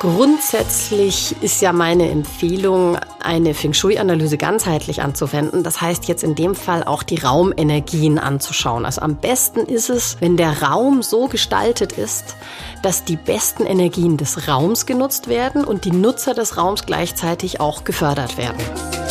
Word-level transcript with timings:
Grundsätzlich 0.00 1.34
ist 1.40 1.60
ja 1.60 1.72
meine 1.72 2.08
Empfehlung, 2.08 2.96
eine 3.20 3.52
Feng 3.52 3.74
Shui-Analyse 3.74 4.38
ganzheitlich 4.38 5.02
anzuwenden. 5.02 5.64
Das 5.64 5.80
heißt 5.80 6.06
jetzt 6.06 6.22
in 6.22 6.36
dem 6.36 6.54
Fall 6.54 6.84
auch 6.84 7.02
die 7.02 7.18
Raumenergien 7.18 8.20
anzuschauen. 8.20 8.84
Also 8.84 9.00
am 9.00 9.16
besten 9.16 9.60
ist 9.60 9.90
es, 9.90 10.18
wenn 10.20 10.36
der 10.36 10.62
Raum 10.62 11.02
so 11.02 11.26
gestaltet 11.26 11.92
ist, 11.94 12.36
dass 12.80 13.02
die 13.02 13.16
besten 13.16 13.66
Energien 13.66 14.16
des 14.16 14.46
Raums 14.46 14.86
genutzt 14.86 15.26
werden 15.26 15.64
und 15.64 15.84
die 15.84 15.90
Nutzer 15.90 16.32
des 16.32 16.56
Raums 16.56 16.86
gleichzeitig 16.86 17.60
auch 17.60 17.82
gefördert 17.82 18.38
werden. 18.38 19.07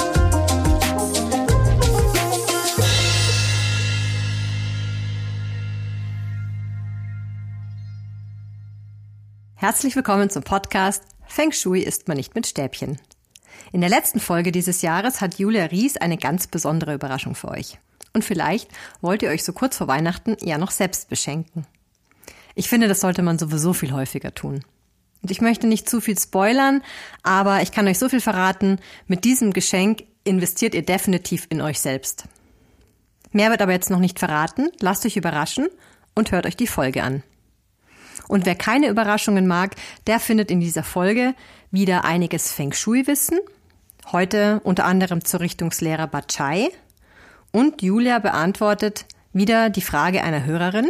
Herzlich 9.68 9.98
willkommen 9.98 10.30
zum 10.30 10.44
Podcast 10.44 11.04
Feng 11.26 11.52
Shui 11.52 11.82
isst 11.82 12.08
man 12.08 12.16
nicht 12.16 12.36
mit 12.36 12.48
Stäbchen. 12.48 13.02
In 13.74 13.82
der 13.82 13.90
letzten 13.90 14.22
Folge 14.22 14.54
dieses 14.54 14.82
Jahres 14.82 15.20
hat 15.20 15.40
Julia 15.40 15.66
Ries 15.66 15.98
eine 15.98 16.16
ganz 16.16 16.48
besondere 16.48 16.94
Überraschung 16.94 17.36
für 17.36 17.50
euch. 17.50 17.78
Und 18.14 18.24
vielleicht 18.24 18.70
wollt 19.02 19.24
ihr 19.24 19.30
euch 19.30 19.44
so 19.44 19.52
kurz 19.52 19.76
vor 19.76 19.90
Weihnachten 19.90 20.38
ja 20.40 20.58
noch 20.58 20.72
selbst 20.72 21.10
beschenken. 21.10 21.68
Ich 22.56 22.70
finde, 22.70 22.88
das 22.88 23.02
sollte 23.02 23.24
man 23.24 23.38
sowieso 23.38 23.74
viel 23.74 23.92
häufiger 23.92 24.34
tun. 24.34 24.64
Und 25.22 25.32
ich 25.32 25.42
möchte 25.42 25.68
nicht 25.68 25.90
zu 25.90 26.00
viel 26.00 26.18
spoilern, 26.18 26.82
aber 27.22 27.62
ich 27.62 27.74
kann 27.74 27.90
euch 27.90 28.00
so 28.00 28.08
viel 28.08 28.22
verraten, 28.22 28.80
mit 29.06 29.26
diesem 29.26 29.52
Geschenk 29.52 30.06
investiert 30.24 30.76
ihr 30.76 30.86
definitiv 30.86 31.46
in 31.50 31.60
euch 31.60 31.82
selbst. 31.82 32.24
Mehr 33.34 33.52
wird 33.52 33.62
aber 33.62 33.74
jetzt 33.74 33.90
noch 33.90 34.00
nicht 34.00 34.18
verraten, 34.18 34.70
lasst 34.80 35.06
euch 35.06 35.18
überraschen 35.18 35.68
und 36.16 36.32
hört 36.32 36.46
euch 36.46 36.56
die 36.56 36.68
Folge 36.68 37.04
an. 37.04 37.22
Und 38.28 38.46
wer 38.46 38.56
keine 38.56 38.90
Überraschungen 38.90 39.48
mag, 39.48 39.76
der 40.06 40.20
findet 40.20 40.52
in 40.52 40.60
dieser 40.60 40.84
Folge 40.84 41.34
wieder 41.72 42.06
einiges 42.06 42.52
Feng 42.52 42.74
Shui-Wissen. 42.74 43.40
Heute 44.12 44.62
unter 44.64 44.86
anderem 44.86 45.24
zur 45.24 45.40
Richtungslehrer 45.40 46.08
Bachai. 46.08 46.70
Und 47.52 47.82
Julia 47.82 48.20
beantwortet 48.20 49.06
wieder 49.34 49.70
die 49.70 49.82
Frage 49.82 50.24
einer 50.24 50.46
Hörerin. 50.46 50.90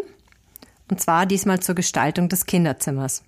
Und 0.89 1.01
zwar 1.01 1.25
diesmal 1.25 1.59
zur 1.59 1.75
Gestaltung 1.75 2.29
des 2.29 2.45
Kinderzimmers. 2.45 3.23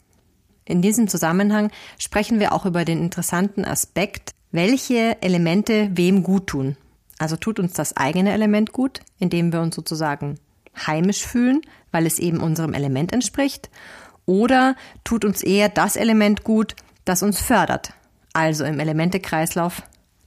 In 0.65 0.81
diesem 0.81 1.07
Zusammenhang 1.07 1.71
sprechen 1.97 2.39
wir 2.39 2.53
auch 2.53 2.65
über 2.65 2.85
den 2.85 3.01
interessanten 3.01 3.65
Aspekt, 3.65 4.31
welche 4.51 5.21
Elemente 5.21 5.89
wem 5.93 6.23
gut 6.23 6.47
tun. 6.47 6.77
Also 7.17 7.35
tut 7.35 7.59
uns 7.59 7.73
das 7.73 7.97
eigene 7.97 8.31
Element 8.31 8.71
gut, 8.71 9.01
indem 9.17 9.51
wir 9.51 9.61
uns 9.61 9.75
sozusagen 9.75 10.39
heimisch 10.75 11.25
fühlen, 11.25 11.61
weil 11.91 12.05
es 12.05 12.19
eben 12.19 12.39
unserem 12.39 12.73
Element 12.73 13.13
entspricht, 13.13 13.69
oder 14.25 14.75
tut 15.03 15.25
uns 15.25 15.41
eher 15.41 15.69
das 15.69 15.95
Element 15.95 16.43
gut, 16.43 16.75
das 17.03 17.23
uns 17.23 17.41
fördert, 17.41 17.93
also 18.33 18.63
im 18.63 18.79
Elementekreislauf 18.79 19.81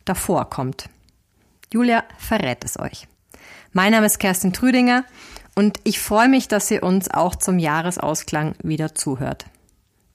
davor 0.05 0.51
kommt. 0.51 0.89
Julia 1.73 2.05
verrät 2.19 2.65
es 2.65 2.79
euch. 2.79 3.07
Mein 3.73 3.93
Name 3.93 4.07
ist 4.07 4.19
Kerstin 4.19 4.53
Trüdinger 4.53 5.05
und 5.55 5.79
ich 5.85 6.01
freue 6.01 6.29
mich, 6.29 6.49
dass 6.49 6.71
ihr 6.71 6.83
uns 6.83 7.11
auch 7.11 7.37
zum 7.37 7.59
Jahresausklang 7.59 8.55
wieder 8.63 8.95
zuhört. 8.95 9.47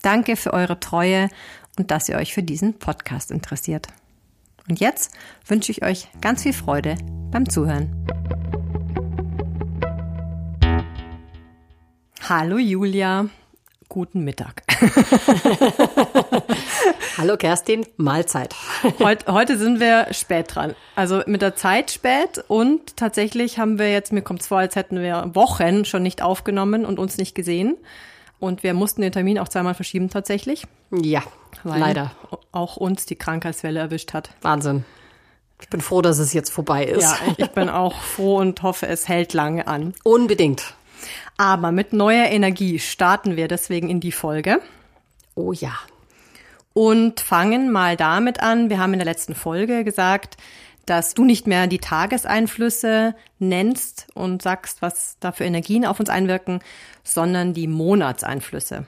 Danke 0.02 0.36
für 0.36 0.54
eure 0.54 0.80
Treue 0.80 1.30
und 1.78 1.90
dass 1.90 2.10
ihr 2.10 2.18
euch 2.18 2.34
für 2.34 2.44
diesen 2.44 2.78
Podcast 2.78 3.32
interessiert. 3.32 3.88
Und 4.70 4.80
jetzt 4.80 5.14
wünsche 5.46 5.72
ich 5.72 5.84
euch 5.84 6.10
ganz 6.22 6.44
viel 6.44 6.54
Freude 6.54 6.98
beim 7.32 7.50
Zuhören. 7.50 8.06
Hallo 12.30 12.58
Julia. 12.58 13.30
Guten 13.88 14.26
Mittag. 14.26 14.64
Hallo 17.18 17.38
Kerstin, 17.38 17.86
Mahlzeit. 17.96 18.54
Heute, 19.00 19.32
heute 19.32 19.58
sind 19.58 19.80
wir 19.80 20.08
spät 20.12 20.54
dran. 20.54 20.76
Also 20.98 21.22
mit 21.26 21.42
der 21.42 21.56
Zeit 21.56 21.90
spät 21.90 22.44
und 22.50 22.98
tatsächlich 22.98 23.60
haben 23.60 23.80
wir 23.80 23.94
jetzt, 23.94 24.12
mir 24.12 24.24
kommt 24.24 24.42
es 24.42 24.48
vor, 24.48 24.58
als 24.58 24.76
hätten 24.76 25.00
wir 25.00 25.32
Wochen 25.36 25.86
schon 25.86 26.04
nicht 26.04 26.22
aufgenommen 26.22 26.86
und 26.86 27.00
uns 27.00 27.18
nicht 27.18 27.34
gesehen. 27.34 27.78
Und 28.40 28.62
wir 28.62 28.74
mussten 28.74 29.02
den 29.02 29.14
Termin 29.14 29.40
auch 29.40 29.48
zweimal 29.48 29.74
verschieben 29.74 30.10
tatsächlich. 30.10 30.68
Ja, 30.92 31.24
leider. 31.64 32.12
Auch 32.52 32.76
uns 32.76 33.06
die 33.06 33.16
Krankheitswelle 33.16 33.80
erwischt 33.80 34.14
hat. 34.14 34.32
Wahnsinn. 34.42 34.84
Ich 35.62 35.70
bin 35.70 35.80
froh, 35.80 36.02
dass 36.02 36.20
es 36.20 36.34
jetzt 36.34 36.50
vorbei 36.50 36.84
ist. 36.84 37.04
Ja, 37.04 37.18
ich 37.38 37.52
bin 37.52 37.70
auch 37.70 38.02
froh 38.02 38.38
und 38.38 38.62
hoffe, 38.64 38.88
es 38.88 39.08
hält 39.08 39.34
lange 39.34 39.66
an. 39.66 39.94
Unbedingt. 40.04 40.76
Aber 41.38 41.72
mit 41.72 41.94
neuer 41.94 42.28
Energie 42.28 42.80
starten 42.80 43.36
wir 43.36 43.48
deswegen 43.48 43.90
in 43.90 44.00
die 44.00 44.12
Folge. 44.12 44.60
Oh 45.36 45.54
ja. 45.54 45.74
Und 46.74 47.20
fangen 47.20 47.72
mal 47.72 47.98
damit 47.98 48.42
an. 48.42 48.70
Wir 48.70 48.80
haben 48.80 48.94
in 48.94 49.00
der 49.00 49.06
letzten 49.06 49.36
Folge 49.36 49.84
gesagt, 49.84 50.38
dass 50.86 51.14
du 51.14 51.26
nicht 51.26 51.48
mehr 51.48 51.68
die 51.68 51.80
Tageseinflüsse 51.80 53.14
nennst 53.40 54.08
und 54.14 54.42
sagst, 54.42 54.82
was 54.82 55.18
da 55.20 55.32
für 55.32 55.44
Energien 55.44 55.86
auf 55.86 56.00
uns 56.00 56.10
einwirken, 56.10 56.62
sondern 57.04 57.54
die 57.54 57.68
Monatseinflüsse. 57.68 58.86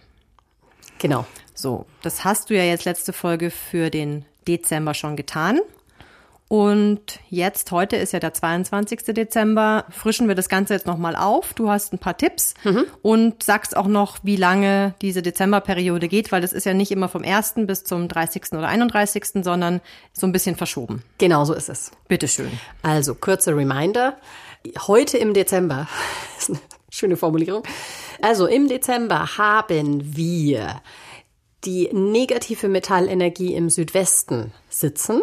Genau. 0.97 1.25
So, 1.53 1.85
das 2.01 2.23
hast 2.23 2.49
du 2.49 2.55
ja 2.55 2.63
jetzt 2.63 2.85
letzte 2.85 3.11
Folge 3.11 3.51
für 3.51 3.89
den 3.89 4.25
Dezember 4.47 4.93
schon 4.93 5.17
getan. 5.17 5.59
Und 6.49 7.19
jetzt, 7.29 7.71
heute 7.71 7.95
ist 7.95 8.11
ja 8.11 8.19
der 8.19 8.33
22. 8.33 9.13
Dezember, 9.13 9.85
frischen 9.91 10.27
wir 10.27 10.33
das 10.33 10.49
Ganze 10.49 10.73
jetzt 10.73 10.87
nochmal 10.87 11.15
auf. 11.15 11.53
Du 11.53 11.69
hast 11.69 11.93
ein 11.93 11.99
paar 11.99 12.17
Tipps 12.17 12.55
mhm. 12.63 12.85
und 13.03 13.43
sagst 13.43 13.77
auch 13.77 13.85
noch, 13.85 14.17
wie 14.23 14.35
lange 14.35 14.95
diese 14.99 15.21
Dezemberperiode 15.21 16.07
geht, 16.07 16.31
weil 16.31 16.41
das 16.41 16.51
ist 16.51 16.65
ja 16.65 16.73
nicht 16.73 16.89
immer 16.89 17.07
vom 17.07 17.23
1. 17.23 17.53
bis 17.67 17.83
zum 17.83 18.07
30. 18.07 18.53
oder 18.53 18.67
31., 18.67 19.43
sondern 19.43 19.79
so 20.11 20.25
ein 20.25 20.31
bisschen 20.31 20.55
verschoben. 20.55 21.03
Genau 21.19 21.45
so 21.45 21.53
ist 21.53 21.69
es. 21.69 21.91
Bitteschön. 22.07 22.49
Also, 22.81 23.13
kurzer 23.13 23.55
Reminder. 23.55 24.17
Heute 24.87 25.19
im 25.19 25.35
Dezember, 25.35 25.87
ist 26.39 26.49
eine 26.49 26.59
schöne 26.89 27.15
Formulierung. 27.15 27.61
Also, 28.23 28.47
im 28.47 28.67
Dezember 28.67 29.37
haben 29.37 30.01
wir 30.15 30.81
die 31.63 31.89
negative 31.93 32.69
Metallenergie 32.69 33.53
im 33.53 33.69
Südwesten 33.69 34.51
sitzen. 34.67 35.21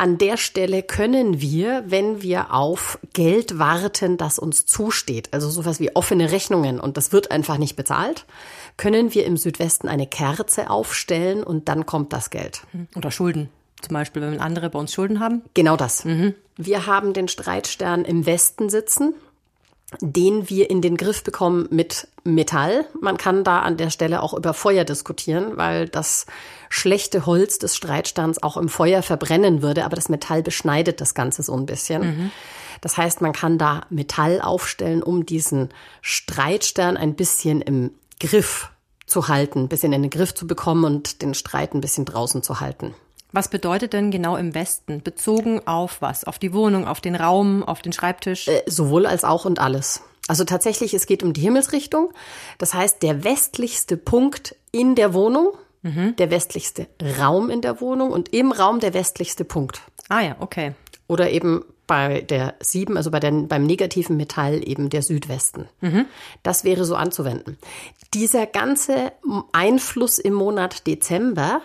An 0.00 0.16
der 0.16 0.38
Stelle 0.38 0.82
können 0.82 1.42
wir, 1.42 1.84
wenn 1.86 2.22
wir 2.22 2.54
auf 2.54 2.98
Geld 3.12 3.58
warten, 3.58 4.16
das 4.16 4.38
uns 4.38 4.64
zusteht, 4.64 5.28
also 5.34 5.50
sowas 5.50 5.78
wie 5.78 5.94
offene 5.94 6.32
Rechnungen 6.32 6.80
und 6.80 6.96
das 6.96 7.12
wird 7.12 7.30
einfach 7.30 7.58
nicht 7.58 7.76
bezahlt, 7.76 8.24
können 8.78 9.12
wir 9.12 9.26
im 9.26 9.36
Südwesten 9.36 9.88
eine 9.88 10.06
Kerze 10.06 10.70
aufstellen 10.70 11.44
und 11.44 11.68
dann 11.68 11.84
kommt 11.84 12.14
das 12.14 12.30
Geld. 12.30 12.62
Hm. 12.72 12.88
Oder 12.96 13.10
Schulden. 13.10 13.50
Zum 13.82 13.92
Beispiel, 13.92 14.22
wenn 14.22 14.40
andere 14.40 14.70
bei 14.70 14.78
uns 14.78 14.94
Schulden 14.94 15.20
haben? 15.20 15.42
Genau 15.52 15.76
das. 15.76 16.06
Mhm. 16.06 16.34
Wir 16.56 16.86
haben 16.86 17.12
den 17.12 17.28
Streitstern 17.28 18.06
im 18.06 18.24
Westen 18.24 18.70
sitzen 18.70 19.12
den 20.00 20.48
wir 20.48 20.70
in 20.70 20.82
den 20.82 20.96
Griff 20.96 21.24
bekommen 21.24 21.66
mit 21.70 22.06
Metall. 22.22 22.86
Man 23.00 23.16
kann 23.16 23.44
da 23.44 23.60
an 23.60 23.76
der 23.76 23.90
Stelle 23.90 24.22
auch 24.22 24.34
über 24.34 24.54
Feuer 24.54 24.84
diskutieren, 24.84 25.56
weil 25.56 25.88
das 25.88 26.26
schlechte 26.68 27.26
Holz 27.26 27.58
des 27.58 27.76
Streitstands 27.76 28.42
auch 28.42 28.56
im 28.56 28.68
Feuer 28.68 29.02
verbrennen 29.02 29.62
würde, 29.62 29.84
aber 29.84 29.96
das 29.96 30.08
Metall 30.08 30.42
beschneidet 30.42 31.00
das 31.00 31.14
Ganze 31.14 31.42
so 31.42 31.56
ein 31.56 31.66
bisschen. 31.66 32.02
Mhm. 32.02 32.30
Das 32.80 32.96
heißt, 32.96 33.20
man 33.20 33.32
kann 33.32 33.58
da 33.58 33.82
Metall 33.90 34.40
aufstellen, 34.40 35.02
um 35.02 35.26
diesen 35.26 35.70
Streitstern 36.00 36.96
ein 36.96 37.14
bisschen 37.14 37.60
im 37.60 37.90
Griff 38.20 38.70
zu 39.06 39.28
halten, 39.28 39.60
ein 39.64 39.68
bisschen 39.68 39.92
in 39.92 40.02
den 40.02 40.10
Griff 40.10 40.34
zu 40.34 40.46
bekommen 40.46 40.84
und 40.84 41.20
den 41.20 41.34
Streit 41.34 41.74
ein 41.74 41.80
bisschen 41.80 42.04
draußen 42.04 42.42
zu 42.42 42.60
halten. 42.60 42.94
Was 43.32 43.48
bedeutet 43.48 43.92
denn 43.92 44.10
genau 44.10 44.36
im 44.36 44.54
Westen? 44.54 45.02
Bezogen 45.02 45.66
auf 45.66 46.02
was? 46.02 46.24
Auf 46.24 46.38
die 46.38 46.52
Wohnung, 46.52 46.86
auf 46.86 47.00
den 47.00 47.14
Raum, 47.14 47.62
auf 47.62 47.82
den 47.82 47.92
Schreibtisch? 47.92 48.48
Äh, 48.48 48.62
sowohl 48.66 49.06
als 49.06 49.24
auch 49.24 49.44
und 49.44 49.58
alles. 49.58 50.02
Also 50.28 50.44
tatsächlich, 50.44 50.94
es 50.94 51.06
geht 51.06 51.22
um 51.22 51.32
die 51.32 51.40
Himmelsrichtung. 51.40 52.12
Das 52.58 52.74
heißt, 52.74 53.02
der 53.02 53.24
westlichste 53.24 53.96
Punkt 53.96 54.54
in 54.70 54.94
der 54.94 55.14
Wohnung, 55.14 55.52
mhm. 55.82 56.14
der 56.16 56.30
westlichste 56.30 56.86
Raum 57.18 57.50
in 57.50 57.62
der 57.62 57.80
Wohnung 57.80 58.10
und 58.10 58.32
im 58.32 58.52
Raum 58.52 58.80
der 58.80 58.94
westlichste 58.94 59.44
Punkt. 59.44 59.82
Ah 60.08 60.20
ja, 60.20 60.36
okay. 60.38 60.74
Oder 61.08 61.30
eben 61.30 61.64
bei 61.90 62.20
der 62.20 62.54
7, 62.60 62.96
also 62.96 63.10
bei 63.10 63.18
den, 63.18 63.48
beim 63.48 63.66
negativen 63.66 64.16
Metall 64.16 64.62
eben 64.64 64.90
der 64.90 65.02
Südwesten. 65.02 65.68
Mhm. 65.80 66.06
Das 66.44 66.62
wäre 66.62 66.84
so 66.84 66.94
anzuwenden. 66.94 67.58
Dieser 68.14 68.46
ganze 68.46 69.10
Einfluss 69.50 70.20
im 70.20 70.34
Monat 70.34 70.86
Dezember 70.86 71.62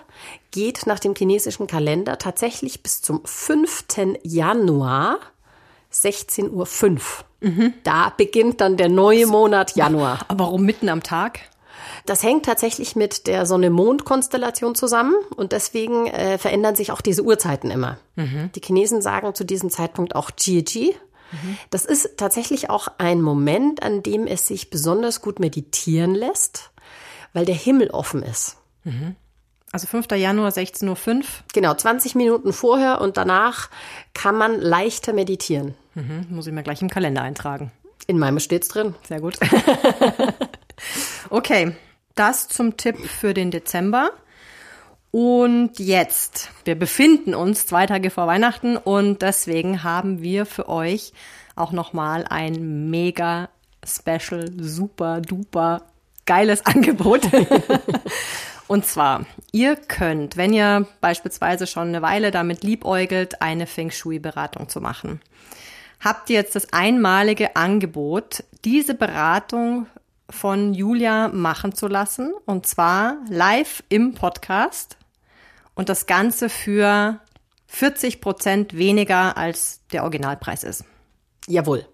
geht 0.50 0.88
nach 0.88 0.98
dem 0.98 1.14
chinesischen 1.14 1.68
Kalender 1.68 2.18
tatsächlich 2.18 2.82
bis 2.82 3.04
zum 3.04 3.22
5. 3.24 3.86
Januar 4.24 5.20
16.05 5.94 6.50
Uhr. 6.50 7.08
Mhm. 7.42 7.74
Da 7.84 8.12
beginnt 8.18 8.62
dann 8.62 8.78
der 8.78 8.90
neue 8.90 9.28
Monat 9.28 9.76
Januar. 9.76 10.22
Aber 10.28 10.46
warum 10.46 10.64
mitten 10.64 10.90
am 10.90 11.04
Tag? 11.04 11.42
Das 12.06 12.24
hängt 12.24 12.46
tatsächlich 12.46 12.96
mit 12.96 13.28
der 13.28 13.46
Sonne-Mond-Konstellation 13.46 14.76
zusammen 14.76 15.16
und 15.36 15.52
deswegen 15.52 16.08
äh, 16.08 16.38
verändern 16.38 16.76
sich 16.76 16.92
auch 16.92 17.02
diese 17.02 17.24
Uhrzeiten 17.24 17.72
immer. 17.72 17.98
Mhm. 18.16 18.52
Die 18.54 18.62
Chinesen 18.62 19.02
sagen 19.02 19.34
zu 19.34 19.44
diesem 19.44 19.70
Zeitpunkt 19.70 20.16
auch 20.16 20.30
Jie 20.40 20.96
Mhm. 21.32 21.58
Das 21.70 21.86
ist 21.86 22.18
tatsächlich 22.18 22.70
auch 22.70 22.88
ein 22.98 23.22
Moment, 23.22 23.84
an 23.84 24.04
dem 24.04 24.28
es 24.28 24.48
sich 24.48 24.70
besonders 24.70 25.22
gut 25.22 25.40
meditieren 25.40 26.16
lässt, 26.16 26.72
weil 27.34 27.46
der 27.46 27.56
Himmel 27.56 27.90
offen 27.90 28.24
ist. 28.24 28.58
Mhm. 28.84 29.16
Also 29.72 29.88
5. 29.88 30.12
Januar 30.12 30.52
16.05 30.52 31.18
Uhr. 31.18 31.24
Genau, 31.54 31.74
20 31.74 32.16
Minuten 32.16 32.54
vorher 32.54 33.02
und 33.02 33.18
danach 33.18 33.70
kann 34.14 34.38
man 34.38 34.60
leichter 34.62 35.12
meditieren. 35.12 35.76
Mhm, 35.96 36.28
muss 36.30 36.48
ich 36.48 36.54
mir 36.54 36.64
gleich 36.64 36.82
im 36.82 36.90
Kalender 36.90 37.22
eintragen. 37.24 37.72
In 38.08 38.20
meinem 38.20 38.40
steht's 38.40 38.70
drin. 38.70 38.96
Sehr 39.08 39.20
gut. 39.20 39.38
okay, 41.30 41.76
das 42.16 42.48
zum 42.48 42.78
Tipp 42.78 42.98
für 42.98 43.34
den 43.34 43.52
Dezember. 43.52 44.12
Und 45.12 45.80
jetzt, 45.80 46.50
wir 46.66 46.76
befinden 46.76 47.36
uns 47.36 47.66
zwei 47.66 47.86
Tage 47.86 48.10
vor 48.10 48.28
Weihnachten 48.28 48.76
und 48.76 49.22
deswegen 49.22 49.84
haben 49.84 50.22
wir 50.22 50.46
für 50.46 50.68
euch 50.68 51.14
auch 51.56 51.72
nochmal 51.72 52.26
ein 52.30 52.90
mega 52.90 53.50
special, 53.86 54.52
super, 54.60 55.22
duper 55.22 55.84
geiles 56.26 56.66
Angebot. 56.66 57.22
Und 58.68 58.86
zwar, 58.86 59.26
ihr 59.52 59.76
könnt, 59.76 60.38
wenn 60.38 60.52
ihr 60.52 60.88
beispielsweise 61.00 61.68
schon 61.68 61.90
eine 61.90 62.02
Weile 62.02 62.32
damit 62.32 62.64
liebäugelt, 62.64 63.42
eine 63.42 63.68
Feng 63.68 63.92
Shui-Beratung 63.92 64.70
zu 64.70 64.82
machen, 64.82 65.22
habt 66.00 66.32
ihr 66.32 66.38
jetzt 66.38 66.56
das 66.56 66.74
einmalige 66.74 67.56
Angebot, 67.56 68.44
diese 68.64 68.96
Beratung 68.96 69.86
von 70.30 70.74
Julia 70.74 71.30
machen 71.30 71.74
zu 71.74 71.88
lassen. 71.88 72.34
Und 72.46 72.66
zwar 72.66 73.18
live 73.30 73.84
im 73.90 74.14
Podcast. 74.14 74.98
Und 75.76 75.90
das 75.90 76.06
Ganze 76.06 76.50
für 76.50 77.20
40 77.68 78.22
Prozent 78.22 78.78
weniger 78.78 79.38
als 79.38 79.82
der 79.92 80.04
Originalpreis 80.04 80.64
ist. 80.64 80.86
Jawohl. 81.48 81.86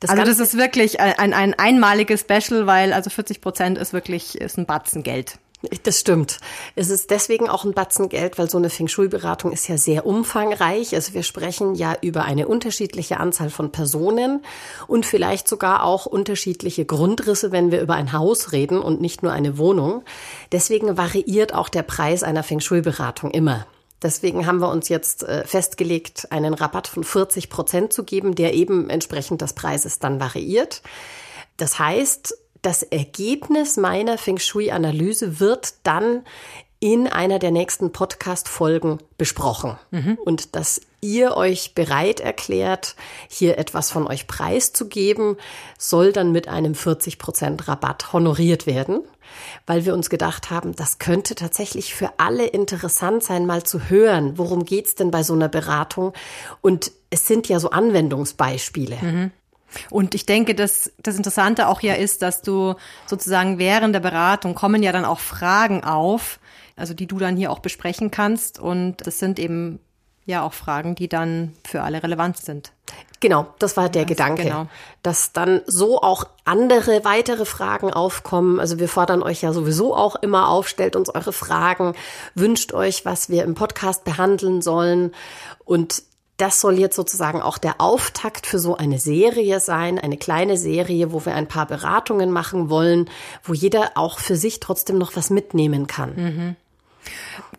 Das 0.00 0.10
also 0.10 0.24
das 0.24 0.38
ist 0.38 0.56
wirklich 0.56 1.00
ein, 1.00 1.32
ein 1.32 1.54
einmaliges 1.54 2.20
Special, 2.20 2.66
weil 2.66 2.92
also 2.92 3.08
40 3.10 3.40
Prozent 3.40 3.78
ist 3.78 3.92
wirklich 3.92 4.38
ist 4.38 4.58
ein 4.58 4.66
Batzen 4.66 5.02
Geld. 5.02 5.38
Das 5.82 5.98
stimmt. 5.98 6.38
Es 6.76 6.88
ist 6.88 7.10
deswegen 7.10 7.48
auch 7.48 7.64
ein 7.64 7.72
Batzen 7.72 8.08
Geld, 8.08 8.38
weil 8.38 8.48
so 8.48 8.58
eine 8.58 8.70
Feng 8.70 8.86
Shui-Beratung 8.86 9.50
ist 9.50 9.66
ja 9.66 9.76
sehr 9.76 10.06
umfangreich. 10.06 10.94
Also 10.94 11.14
wir 11.14 11.24
sprechen 11.24 11.74
ja 11.74 11.96
über 12.00 12.24
eine 12.24 12.46
unterschiedliche 12.46 13.18
Anzahl 13.18 13.50
von 13.50 13.72
Personen 13.72 14.44
und 14.86 15.04
vielleicht 15.04 15.48
sogar 15.48 15.82
auch 15.82 16.06
unterschiedliche 16.06 16.84
Grundrisse, 16.84 17.50
wenn 17.50 17.72
wir 17.72 17.80
über 17.80 17.94
ein 17.94 18.12
Haus 18.12 18.52
reden 18.52 18.78
und 18.78 19.00
nicht 19.00 19.24
nur 19.24 19.32
eine 19.32 19.58
Wohnung. 19.58 20.04
Deswegen 20.52 20.96
variiert 20.96 21.52
auch 21.54 21.68
der 21.68 21.82
Preis 21.82 22.22
einer 22.22 22.44
Feng 22.44 22.60
Shui-Beratung 22.60 23.32
immer. 23.32 23.66
Deswegen 24.00 24.46
haben 24.46 24.60
wir 24.60 24.70
uns 24.70 24.88
jetzt 24.88 25.24
äh, 25.24 25.44
festgelegt, 25.44 26.30
einen 26.30 26.54
Rabatt 26.54 26.86
von 26.86 27.02
40 27.02 27.50
Prozent 27.50 27.92
zu 27.92 28.04
geben, 28.04 28.36
der 28.36 28.54
eben 28.54 28.88
entsprechend 28.90 29.42
des 29.42 29.54
Preises 29.54 29.98
dann 29.98 30.20
variiert. 30.20 30.82
Das 31.56 31.80
heißt, 31.80 32.38
das 32.62 32.82
Ergebnis 32.82 33.76
meiner 33.76 34.18
Feng 34.18 34.38
Shui-Analyse 34.38 35.40
wird 35.40 35.74
dann 35.84 36.24
in 36.80 37.08
einer 37.08 37.40
der 37.40 37.50
nächsten 37.50 37.92
Podcast-Folgen 37.92 38.98
besprochen. 39.16 39.76
Mhm. 39.90 40.16
Und 40.24 40.54
dass 40.54 40.80
ihr 41.00 41.36
euch 41.36 41.74
bereit 41.74 42.20
erklärt, 42.20 42.94
hier 43.28 43.58
etwas 43.58 43.90
von 43.90 44.06
euch 44.06 44.28
preiszugeben, 44.28 45.36
soll 45.76 46.12
dann 46.12 46.30
mit 46.30 46.46
einem 46.46 46.74
40% 46.74 47.66
Rabatt 47.66 48.12
honoriert 48.12 48.66
werden 48.66 49.02
weil 49.66 49.84
wir 49.84 49.94
uns 49.94 50.10
gedacht 50.10 50.50
haben, 50.50 50.74
das 50.74 50.98
könnte 50.98 51.34
tatsächlich 51.34 51.94
für 51.94 52.12
alle 52.18 52.46
interessant 52.46 53.22
sein, 53.22 53.46
mal 53.46 53.62
zu 53.62 53.88
hören, 53.88 54.38
worum 54.38 54.64
geht's 54.64 54.94
denn 54.94 55.10
bei 55.10 55.22
so 55.22 55.34
einer 55.34 55.48
Beratung? 55.48 56.12
Und 56.60 56.92
es 57.10 57.26
sind 57.26 57.48
ja 57.48 57.60
so 57.60 57.70
Anwendungsbeispiele. 57.70 58.98
Mhm. 59.00 59.30
Und 59.90 60.14
ich 60.14 60.26
denke, 60.26 60.54
dass 60.54 60.92
das 60.98 61.16
Interessante 61.16 61.68
auch 61.68 61.80
ja 61.80 61.94
ist, 61.94 62.22
dass 62.22 62.42
du 62.42 62.74
sozusagen 63.06 63.58
während 63.58 63.94
der 63.94 64.00
Beratung 64.00 64.54
kommen 64.54 64.82
ja 64.82 64.92
dann 64.92 65.04
auch 65.04 65.20
Fragen 65.20 65.84
auf, 65.84 66.38
also 66.76 66.94
die 66.94 67.06
du 67.06 67.18
dann 67.18 67.36
hier 67.36 67.50
auch 67.50 67.58
besprechen 67.58 68.10
kannst. 68.10 68.58
Und 68.58 69.06
das 69.06 69.18
sind 69.18 69.38
eben 69.38 69.80
ja 70.24 70.42
auch 70.42 70.52
Fragen, 70.52 70.94
die 70.94 71.08
dann 71.08 71.54
für 71.64 71.82
alle 71.82 72.02
relevant 72.02 72.36
sind. 72.36 72.72
Genau, 73.20 73.48
das 73.58 73.76
war 73.76 73.88
der 73.88 74.02
das, 74.02 74.10
Gedanke, 74.10 74.44
genau. 74.44 74.66
dass 75.02 75.32
dann 75.32 75.62
so 75.66 76.00
auch 76.00 76.24
andere 76.44 77.04
weitere 77.04 77.44
Fragen 77.44 77.92
aufkommen. 77.92 78.60
Also 78.60 78.78
wir 78.78 78.88
fordern 78.88 79.22
euch 79.22 79.42
ja 79.42 79.52
sowieso 79.52 79.96
auch 79.96 80.14
immer 80.16 80.48
auf, 80.48 80.68
stellt 80.68 80.94
uns 80.94 81.12
eure 81.12 81.32
Fragen, 81.32 81.94
wünscht 82.34 82.72
euch, 82.74 83.04
was 83.04 83.28
wir 83.28 83.42
im 83.42 83.54
Podcast 83.54 84.04
behandeln 84.04 84.62
sollen. 84.62 85.12
Und 85.64 86.02
das 86.38 86.60
soll 86.60 86.78
jetzt 86.78 86.96
sozusagen 86.96 87.42
auch 87.42 87.58
der 87.58 87.80
Auftakt 87.80 88.46
für 88.46 88.58
so 88.58 88.76
eine 88.76 88.98
Serie 88.98 89.60
sein, 89.60 89.98
eine 89.98 90.16
kleine 90.16 90.56
Serie, 90.56 91.12
wo 91.12 91.24
wir 91.26 91.34
ein 91.34 91.48
paar 91.48 91.66
Beratungen 91.66 92.30
machen 92.30 92.70
wollen, 92.70 93.10
wo 93.42 93.52
jeder 93.52 93.92
auch 93.96 94.20
für 94.20 94.36
sich 94.36 94.60
trotzdem 94.60 94.98
noch 94.98 95.16
was 95.16 95.30
mitnehmen 95.30 95.88
kann. 95.88 96.14
Mhm. 96.14 96.56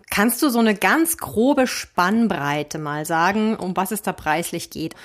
Kannst 0.10 0.42
du 0.42 0.50
so 0.50 0.60
eine 0.60 0.76
ganz 0.76 1.18
grobe 1.18 1.68
Spannbreite 1.68 2.80
mal 2.80 3.06
sagen, 3.06 3.56
um 3.58 3.76
was 3.76 3.92
es 3.92 4.02
da 4.02 4.14
preislich 4.14 4.70
geht? 4.70 4.96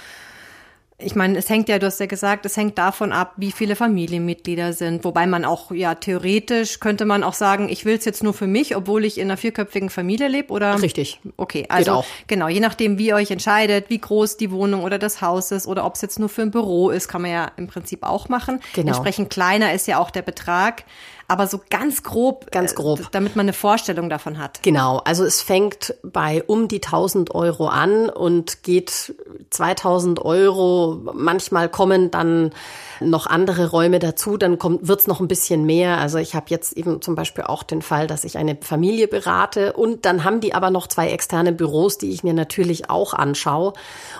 Ich 1.04 1.14
meine, 1.14 1.38
es 1.38 1.48
hängt 1.48 1.68
ja, 1.68 1.78
du 1.78 1.86
hast 1.86 2.00
ja 2.00 2.06
gesagt, 2.06 2.46
es 2.46 2.56
hängt 2.56 2.78
davon 2.78 3.12
ab, 3.12 3.32
wie 3.36 3.52
viele 3.52 3.76
Familienmitglieder 3.76 4.72
sind. 4.72 5.04
Wobei 5.04 5.26
man 5.26 5.44
auch, 5.44 5.70
ja, 5.70 5.94
theoretisch 5.94 6.80
könnte 6.80 7.04
man 7.04 7.22
auch 7.22 7.34
sagen, 7.34 7.68
ich 7.68 7.84
will 7.84 7.96
es 7.96 8.04
jetzt 8.04 8.22
nur 8.22 8.34
für 8.34 8.46
mich, 8.46 8.76
obwohl 8.76 9.04
ich 9.04 9.18
in 9.18 9.28
einer 9.28 9.36
vierköpfigen 9.36 9.90
Familie 9.90 10.28
lebe, 10.28 10.52
oder? 10.52 10.80
Richtig. 10.80 11.20
Okay, 11.36 11.66
also 11.68 11.92
auch. 11.92 12.06
genau, 12.26 12.48
je 12.48 12.60
nachdem, 12.60 12.98
wie 12.98 13.08
ihr 13.08 13.16
euch 13.16 13.30
entscheidet, 13.30 13.90
wie 13.90 13.98
groß 13.98 14.36
die 14.36 14.50
Wohnung 14.50 14.82
oder 14.82 14.98
das 14.98 15.20
Haus 15.20 15.50
ist 15.50 15.66
oder 15.66 15.84
ob 15.84 15.94
es 15.94 16.02
jetzt 16.02 16.18
nur 16.18 16.28
für 16.28 16.42
ein 16.42 16.50
Büro 16.50 16.90
ist, 16.90 17.08
kann 17.08 17.22
man 17.22 17.30
ja 17.30 17.50
im 17.56 17.66
Prinzip 17.66 18.02
auch 18.02 18.28
machen. 18.28 18.60
Genau. 18.74 18.88
Entsprechend 18.88 19.30
kleiner 19.30 19.72
ist 19.72 19.86
ja 19.86 19.98
auch 19.98 20.10
der 20.10 20.22
Betrag 20.22 20.84
aber 21.28 21.46
so 21.46 21.60
ganz 21.70 22.02
grob, 22.02 22.50
ganz 22.50 22.72
äh, 22.72 22.76
grob, 22.76 23.10
damit 23.12 23.36
man 23.36 23.44
eine 23.44 23.52
Vorstellung 23.52 24.08
davon 24.08 24.38
hat. 24.38 24.62
Genau, 24.62 24.98
also 25.04 25.24
es 25.24 25.40
fängt 25.40 25.94
bei 26.02 26.42
um 26.46 26.68
die 26.68 26.82
1000 26.82 27.34
Euro 27.34 27.68
an 27.68 28.08
und 28.08 28.62
geht 28.62 29.14
2000 29.50 30.20
Euro. 30.24 31.00
Manchmal 31.14 31.68
kommen 31.68 32.10
dann 32.10 32.52
noch 33.00 33.26
andere 33.26 33.70
Räume 33.70 33.98
dazu, 33.98 34.36
dann 34.36 34.58
kommt 34.58 34.86
wird's 34.86 35.06
noch 35.06 35.20
ein 35.20 35.28
bisschen 35.28 35.64
mehr. 35.64 35.98
Also 35.98 36.18
ich 36.18 36.34
habe 36.34 36.46
jetzt 36.48 36.76
eben 36.76 37.00
zum 37.02 37.14
Beispiel 37.14 37.44
auch 37.44 37.62
den 37.62 37.82
Fall, 37.82 38.06
dass 38.06 38.24
ich 38.24 38.38
eine 38.38 38.56
Familie 38.60 39.08
berate 39.08 39.72
und 39.72 40.04
dann 40.04 40.24
haben 40.24 40.40
die 40.40 40.54
aber 40.54 40.70
noch 40.70 40.86
zwei 40.86 41.10
externe 41.10 41.52
Büros, 41.52 41.98
die 41.98 42.10
ich 42.10 42.24
mir 42.24 42.34
natürlich 42.34 42.90
auch 42.90 43.14
anschaue 43.14 43.72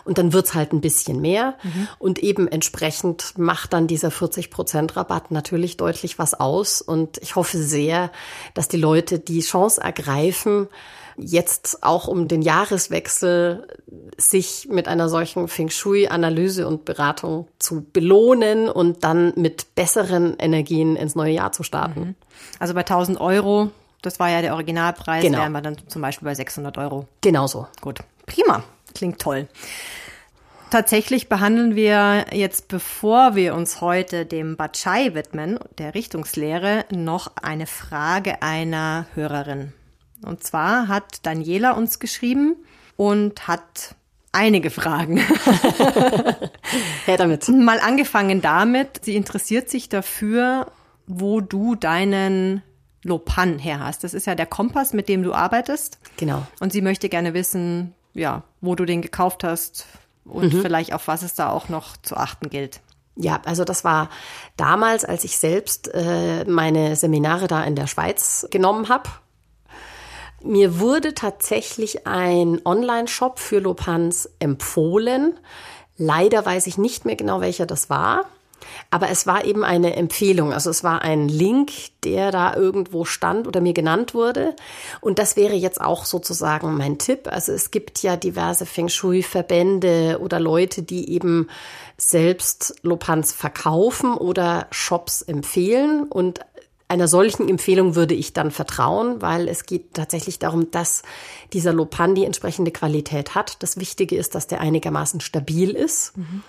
und 0.04 0.18
dann 0.18 0.32
wird's 0.32 0.54
halt 0.54 0.72
ein 0.72 0.80
bisschen 0.80 1.20
mehr 1.20 1.54
mhm. 1.62 1.88
und 1.98 2.18
eben 2.20 2.48
entsprechend 2.48 3.38
macht 3.38 3.72
dann 3.72 3.86
dieser 3.86 4.10
40 4.10 4.50
Prozent 4.50 4.96
Rabatt 4.96 5.30
natürlich 5.30 5.76
deutlich 5.76 6.18
was 6.18 6.34
aus 6.34 6.80
und 6.94 7.18
ich 7.18 7.34
hoffe 7.34 7.58
sehr, 7.58 8.10
dass 8.54 8.68
die 8.68 8.76
Leute 8.78 9.18
die 9.18 9.40
Chance 9.40 9.80
ergreifen, 9.80 10.68
jetzt 11.16 11.82
auch 11.82 12.08
um 12.08 12.28
den 12.28 12.42
Jahreswechsel 12.42 13.66
sich 14.16 14.68
mit 14.70 14.88
einer 14.88 15.08
solchen 15.08 15.48
Feng 15.48 15.70
Shui-Analyse 15.70 16.66
und 16.66 16.84
Beratung 16.84 17.48
zu 17.58 17.84
belohnen 17.92 18.68
und 18.68 19.04
dann 19.04 19.32
mit 19.36 19.74
besseren 19.74 20.36
Energien 20.38 20.96
ins 20.96 21.14
neue 21.14 21.32
Jahr 21.32 21.52
zu 21.52 21.62
starten. 21.62 22.00
Mhm. 22.00 22.14
Also 22.58 22.74
bei 22.74 22.80
1000 22.80 23.20
Euro, 23.20 23.70
das 24.02 24.18
war 24.20 24.30
ja 24.30 24.40
der 24.40 24.54
Originalpreis, 24.54 25.22
genau. 25.22 25.38
wären 25.38 25.52
wir 25.52 25.60
dann 25.60 25.76
zum 25.88 26.02
Beispiel 26.02 26.26
bei 26.26 26.34
600 26.34 26.78
Euro. 26.78 27.06
Genauso. 27.20 27.66
Gut, 27.80 28.00
prima, 28.26 28.62
klingt 28.94 29.20
toll. 29.20 29.48
Tatsächlich 30.74 31.28
behandeln 31.28 31.76
wir 31.76 32.26
jetzt, 32.32 32.66
bevor 32.66 33.36
wir 33.36 33.54
uns 33.54 33.80
heute 33.80 34.26
dem 34.26 34.56
Bachai 34.56 35.14
widmen, 35.14 35.60
der 35.78 35.94
Richtungslehre, 35.94 36.84
noch 36.90 37.30
eine 37.40 37.68
Frage 37.68 38.42
einer 38.42 39.06
Hörerin. 39.14 39.72
Und 40.24 40.42
zwar 40.42 40.88
hat 40.88 41.24
Daniela 41.24 41.74
uns 41.74 42.00
geschrieben 42.00 42.56
und 42.96 43.46
hat 43.46 43.94
einige 44.32 44.70
Fragen. 44.70 45.18
Her 47.06 47.18
damit. 47.18 47.48
Mal 47.48 47.78
angefangen 47.78 48.42
damit, 48.42 49.04
sie 49.04 49.14
interessiert 49.14 49.70
sich 49.70 49.88
dafür, 49.88 50.72
wo 51.06 51.40
du 51.40 51.76
deinen 51.76 52.64
Lopan 53.04 53.60
her 53.60 53.78
hast. 53.78 54.02
Das 54.02 54.12
ist 54.12 54.26
ja 54.26 54.34
der 54.34 54.46
Kompass, 54.46 54.92
mit 54.92 55.08
dem 55.08 55.22
du 55.22 55.34
arbeitest. 55.34 56.00
Genau. 56.16 56.44
Und 56.58 56.72
sie 56.72 56.82
möchte 56.82 57.08
gerne 57.08 57.32
wissen, 57.32 57.94
ja, 58.12 58.42
wo 58.60 58.74
du 58.74 58.84
den 58.84 59.02
gekauft 59.02 59.44
hast 59.44 59.86
und 60.24 60.52
mhm. 60.52 60.62
vielleicht 60.62 60.92
auf 60.92 61.08
was 61.08 61.22
es 61.22 61.34
da 61.34 61.50
auch 61.50 61.68
noch 61.68 61.96
zu 61.98 62.16
achten 62.16 62.50
gilt. 62.50 62.80
Ja, 63.16 63.40
also 63.44 63.64
das 63.64 63.84
war 63.84 64.08
damals, 64.56 65.04
als 65.04 65.24
ich 65.24 65.38
selbst 65.38 65.88
äh, 65.94 66.44
meine 66.46 66.96
Seminare 66.96 67.46
da 67.46 67.62
in 67.62 67.76
der 67.76 67.86
Schweiz 67.86 68.46
genommen 68.50 68.88
habe 68.88 69.08
mir 70.44 70.78
wurde 70.78 71.14
tatsächlich 71.14 72.06
ein 72.06 72.60
Online-Shop 72.64 73.38
für 73.38 73.60
Lopans 73.60 74.28
empfohlen. 74.38 75.38
Leider 75.96 76.44
weiß 76.44 76.66
ich 76.66 76.76
nicht 76.76 77.06
mehr 77.06 77.16
genau, 77.16 77.40
welcher 77.40 77.64
das 77.64 77.88
war. 77.88 78.26
Aber 78.90 79.08
es 79.10 79.26
war 79.26 79.44
eben 79.44 79.64
eine 79.64 79.96
Empfehlung. 79.96 80.52
Also 80.52 80.70
es 80.70 80.84
war 80.84 81.02
ein 81.02 81.28
Link, 81.28 81.72
der 82.04 82.30
da 82.30 82.54
irgendwo 82.54 83.04
stand 83.04 83.46
oder 83.46 83.60
mir 83.60 83.72
genannt 83.72 84.14
wurde. 84.14 84.54
Und 85.00 85.18
das 85.18 85.36
wäre 85.36 85.54
jetzt 85.54 85.80
auch 85.80 86.04
sozusagen 86.04 86.76
mein 86.76 86.98
Tipp. 86.98 87.28
Also 87.30 87.52
es 87.52 87.70
gibt 87.70 88.02
ja 88.02 88.16
diverse 88.16 88.66
Feng 88.66 88.88
Shui-Verbände 88.88 90.18
oder 90.20 90.40
Leute, 90.40 90.82
die 90.82 91.10
eben 91.10 91.48
selbst 91.96 92.76
Lopans 92.82 93.32
verkaufen 93.32 94.14
oder 94.14 94.66
Shops 94.70 95.22
empfehlen. 95.22 96.04
Und 96.04 96.40
einer 96.86 97.08
solchen 97.08 97.48
Empfehlung 97.48 97.94
würde 97.94 98.14
ich 98.14 98.34
dann 98.34 98.50
vertrauen, 98.50 99.22
weil 99.22 99.48
es 99.48 99.64
geht 99.64 99.94
tatsächlich 99.94 100.38
darum, 100.38 100.70
dass 100.70 101.02
dieser 101.52 101.72
Lopan 101.72 102.14
die 102.14 102.24
entsprechende 102.24 102.70
Qualität 102.70 103.34
hat. 103.34 103.62
Das 103.62 103.78
Wichtige 103.78 104.16
ist, 104.16 104.34
dass 104.34 104.46
der 104.46 104.60
einigermaßen 104.60 105.20
stabil 105.20 105.70
ist, 105.70 106.16
mhm. 106.16 106.42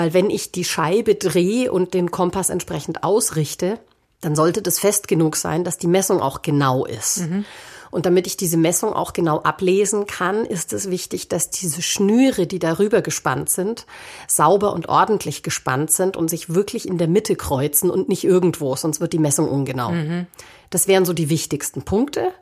Weil 0.00 0.14
wenn 0.14 0.30
ich 0.30 0.50
die 0.50 0.64
Scheibe 0.64 1.14
drehe 1.14 1.70
und 1.70 1.92
den 1.92 2.10
Kompass 2.10 2.48
entsprechend 2.48 3.04
ausrichte, 3.04 3.78
dann 4.22 4.34
sollte 4.34 4.62
das 4.62 4.78
fest 4.78 5.08
genug 5.08 5.36
sein, 5.36 5.62
dass 5.62 5.76
die 5.76 5.88
Messung 5.88 6.22
auch 6.22 6.40
genau 6.40 6.86
ist. 6.86 7.28
Mhm. 7.28 7.44
Und 7.90 8.06
damit 8.06 8.26
ich 8.26 8.38
diese 8.38 8.56
Messung 8.56 8.94
auch 8.94 9.12
genau 9.12 9.40
ablesen 9.40 10.06
kann, 10.06 10.46
ist 10.46 10.72
es 10.72 10.88
wichtig, 10.88 11.28
dass 11.28 11.50
diese 11.50 11.82
Schnüre, 11.82 12.46
die 12.46 12.58
darüber 12.58 13.02
gespannt 13.02 13.50
sind, 13.50 13.84
sauber 14.26 14.72
und 14.72 14.88
ordentlich 14.88 15.42
gespannt 15.42 15.90
sind 15.90 16.16
und 16.16 16.30
sich 16.30 16.48
wirklich 16.48 16.88
in 16.88 16.96
der 16.96 17.08
Mitte 17.08 17.36
kreuzen 17.36 17.90
und 17.90 18.08
nicht 18.08 18.24
irgendwo, 18.24 18.76
sonst 18.76 19.02
wird 19.02 19.12
die 19.12 19.18
Messung 19.18 19.50
ungenau. 19.50 19.90
Mhm. 19.90 20.26
Das 20.70 20.88
wären 20.88 21.04
so 21.04 21.12
die 21.12 21.28
wichtigsten 21.28 21.82
Punkte. 21.82 22.32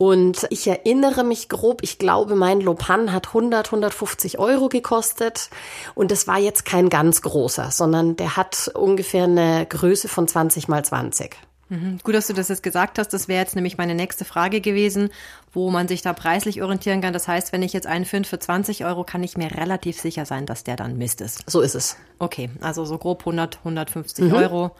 Und 0.00 0.46
ich 0.50 0.68
erinnere 0.68 1.24
mich 1.24 1.48
grob, 1.48 1.82
ich 1.82 1.98
glaube, 1.98 2.36
mein 2.36 2.60
Lopan 2.60 3.12
hat 3.12 3.28
100, 3.28 3.66
150 3.66 4.38
Euro 4.38 4.68
gekostet. 4.68 5.50
Und 5.96 6.12
das 6.12 6.28
war 6.28 6.38
jetzt 6.38 6.64
kein 6.64 6.88
ganz 6.88 7.20
großer, 7.20 7.72
sondern 7.72 8.14
der 8.14 8.36
hat 8.36 8.70
ungefähr 8.74 9.24
eine 9.24 9.66
Größe 9.66 10.06
von 10.06 10.28
20 10.28 10.68
mal 10.68 10.84
20. 10.84 11.36
Mhm. 11.68 11.98
Gut, 12.04 12.14
dass 12.14 12.28
du 12.28 12.32
das 12.32 12.48
jetzt 12.48 12.62
gesagt 12.62 13.00
hast. 13.00 13.08
Das 13.08 13.26
wäre 13.26 13.40
jetzt 13.40 13.56
nämlich 13.56 13.76
meine 13.76 13.96
nächste 13.96 14.24
Frage 14.24 14.60
gewesen, 14.60 15.10
wo 15.52 15.68
man 15.68 15.88
sich 15.88 16.00
da 16.00 16.12
preislich 16.12 16.62
orientieren 16.62 17.00
kann. 17.00 17.12
Das 17.12 17.26
heißt, 17.26 17.52
wenn 17.52 17.64
ich 17.64 17.72
jetzt 17.72 17.88
einen 17.88 18.04
finde 18.04 18.28
für 18.28 18.38
20 18.38 18.84
Euro, 18.84 19.02
kann 19.02 19.24
ich 19.24 19.36
mir 19.36 19.50
relativ 19.50 20.00
sicher 20.00 20.24
sein, 20.26 20.46
dass 20.46 20.62
der 20.62 20.76
dann 20.76 20.96
Mist 20.96 21.20
ist. 21.20 21.42
So 21.50 21.60
ist 21.60 21.74
es. 21.74 21.96
Okay, 22.20 22.50
also 22.60 22.84
so 22.84 22.98
grob 22.98 23.22
100, 23.22 23.58
150 23.58 24.26
mhm. 24.26 24.32
Euro 24.32 24.70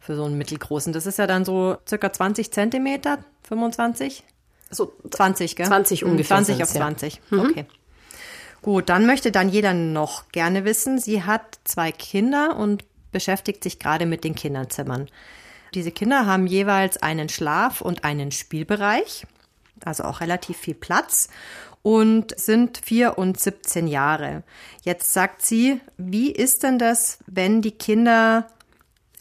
für 0.00 0.16
so 0.16 0.24
einen 0.24 0.36
mittelgroßen. 0.36 0.92
Das 0.92 1.06
ist 1.06 1.18
ja 1.18 1.28
dann 1.28 1.44
so 1.44 1.76
circa 1.88 2.12
20 2.12 2.52
Zentimeter, 2.52 3.18
25? 3.44 4.24
So 4.70 4.92
20, 5.10 5.56
gell? 5.56 5.66
20 5.66 6.02
mhm, 6.02 6.10
ungefähr. 6.10 6.36
20 6.36 6.62
auf 6.62 6.70
20. 6.70 7.14
Ja. 7.14 7.20
Mhm. 7.36 7.50
Okay. 7.50 7.66
Gut, 8.60 8.88
dann 8.88 9.06
möchte 9.06 9.30
Daniela 9.30 9.72
noch 9.72 10.28
gerne 10.30 10.64
wissen, 10.64 10.98
sie 10.98 11.22
hat 11.22 11.58
zwei 11.64 11.92
Kinder 11.92 12.56
und 12.56 12.84
beschäftigt 13.12 13.62
sich 13.62 13.78
gerade 13.78 14.04
mit 14.04 14.24
den 14.24 14.34
Kinderzimmern. 14.34 15.08
Diese 15.74 15.90
Kinder 15.90 16.26
haben 16.26 16.46
jeweils 16.46 16.96
einen 17.02 17.28
Schlaf- 17.28 17.80
und 17.80 18.04
einen 18.04 18.32
Spielbereich, 18.32 19.26
also 19.84 20.04
auch 20.04 20.20
relativ 20.20 20.56
viel 20.56 20.74
Platz 20.74 21.28
und 21.82 22.38
sind 22.38 22.78
vier 22.78 23.18
und 23.18 23.38
17 23.38 23.86
Jahre. 23.86 24.42
Jetzt 24.82 25.12
sagt 25.12 25.42
sie, 25.44 25.80
wie 25.96 26.30
ist 26.30 26.62
denn 26.62 26.78
das, 26.78 27.18
wenn 27.26 27.62
die 27.62 27.72
Kinder, 27.72 28.48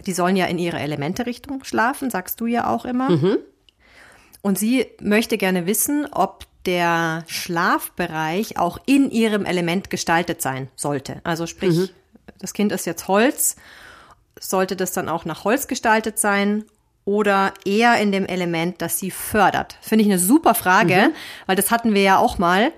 die 0.05 0.13
sollen 0.13 0.35
ja 0.35 0.45
in 0.45 0.57
ihre 0.57 0.79
Elemente-Richtung 0.79 1.63
schlafen, 1.63 2.09
sagst 2.09 2.41
du 2.41 2.45
ja 2.45 2.67
auch 2.67 2.85
immer. 2.85 3.09
Mhm. 3.09 3.37
Und 4.41 4.57
sie 4.57 4.85
möchte 5.01 5.37
gerne 5.37 5.65
wissen, 5.65 6.07
ob 6.11 6.45
der 6.65 7.23
Schlafbereich 7.27 8.57
auch 8.57 8.77
in 8.85 9.09
ihrem 9.09 9.45
Element 9.45 9.89
gestaltet 9.89 10.41
sein 10.41 10.69
sollte. 10.75 11.21
Also 11.23 11.47
sprich, 11.47 11.75
mhm. 11.75 11.89
das 12.39 12.53
Kind 12.53 12.71
ist 12.71 12.85
jetzt 12.85 13.07
Holz 13.07 13.55
sollte 14.39 14.75
das 14.75 14.91
dann 14.91 15.09
auch 15.09 15.25
nach 15.25 15.43
Holz 15.43 15.67
gestaltet 15.67 16.19
sein 16.19 16.65
oder 17.05 17.53
eher 17.65 17.99
in 17.99 18.11
dem 18.11 18.25
Element, 18.25 18.81
das 18.81 18.99
sie 18.99 19.11
fördert? 19.11 19.77
Finde 19.81 20.03
ich 20.03 20.09
eine 20.09 20.19
super 20.19 20.55
Frage, 20.55 21.09
mhm. 21.09 21.13
weil 21.45 21.55
das 21.55 21.71
hatten 21.71 21.93
wir 21.93 22.01
ja 22.01 22.17
auch 22.17 22.37
mal. 22.37 22.71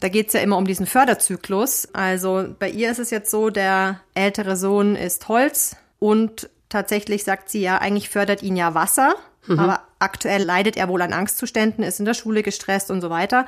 Da 0.00 0.08
geht's 0.08 0.32
ja 0.32 0.40
immer 0.40 0.56
um 0.56 0.66
diesen 0.66 0.86
Förderzyklus. 0.86 1.88
Also 1.92 2.46
bei 2.58 2.70
ihr 2.70 2.90
ist 2.90 2.98
es 2.98 3.10
jetzt 3.10 3.30
so, 3.30 3.50
der 3.50 4.00
ältere 4.14 4.56
Sohn 4.56 4.96
ist 4.96 5.28
Holz 5.28 5.76
und 5.98 6.48
tatsächlich 6.68 7.24
sagt 7.24 7.50
sie 7.50 7.60
ja, 7.60 7.78
eigentlich 7.78 8.08
fördert 8.08 8.42
ihn 8.42 8.56
ja 8.56 8.74
Wasser. 8.74 9.14
Mhm. 9.46 9.58
Aber 9.58 9.82
aktuell 9.98 10.42
leidet 10.42 10.76
er 10.76 10.88
wohl 10.88 11.02
an 11.02 11.12
Angstzuständen, 11.12 11.82
ist 11.82 11.98
in 11.98 12.04
der 12.04 12.14
Schule 12.14 12.42
gestresst 12.42 12.90
und 12.90 13.00
so 13.00 13.10
weiter. 13.10 13.46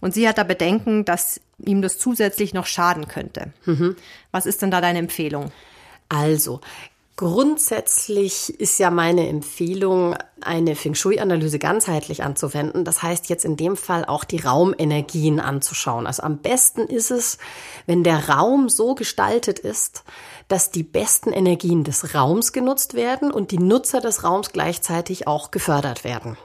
Und 0.00 0.14
sie 0.14 0.28
hat 0.28 0.38
da 0.38 0.44
Bedenken, 0.44 1.04
dass 1.04 1.40
ihm 1.58 1.82
das 1.82 1.98
zusätzlich 1.98 2.54
noch 2.54 2.66
schaden 2.66 3.08
könnte. 3.08 3.52
Mhm. 3.64 3.96
Was 4.30 4.46
ist 4.46 4.62
denn 4.62 4.70
da 4.70 4.80
deine 4.80 5.00
Empfehlung? 5.00 5.52
Also, 6.08 6.60
Grundsätzlich 7.20 8.58
ist 8.60 8.78
ja 8.78 8.90
meine 8.90 9.28
Empfehlung, 9.28 10.16
eine 10.40 10.74
Feng 10.74 10.94
Shui-Analyse 10.94 11.58
ganzheitlich 11.58 12.22
anzuwenden. 12.22 12.86
Das 12.86 13.02
heißt 13.02 13.28
jetzt 13.28 13.44
in 13.44 13.58
dem 13.58 13.76
Fall 13.76 14.06
auch 14.06 14.24
die 14.24 14.38
Raumenergien 14.38 15.38
anzuschauen. 15.38 16.06
Also 16.06 16.22
am 16.22 16.38
besten 16.38 16.86
ist 16.86 17.10
es, 17.10 17.36
wenn 17.84 18.04
der 18.04 18.30
Raum 18.30 18.70
so 18.70 18.94
gestaltet 18.94 19.58
ist, 19.58 20.02
dass 20.48 20.70
die 20.70 20.82
besten 20.82 21.30
Energien 21.34 21.84
des 21.84 22.14
Raums 22.14 22.54
genutzt 22.54 22.94
werden 22.94 23.30
und 23.30 23.50
die 23.50 23.58
Nutzer 23.58 24.00
des 24.00 24.24
Raums 24.24 24.52
gleichzeitig 24.52 25.26
auch 25.26 25.50
gefördert 25.50 26.04
werden. 26.04 26.38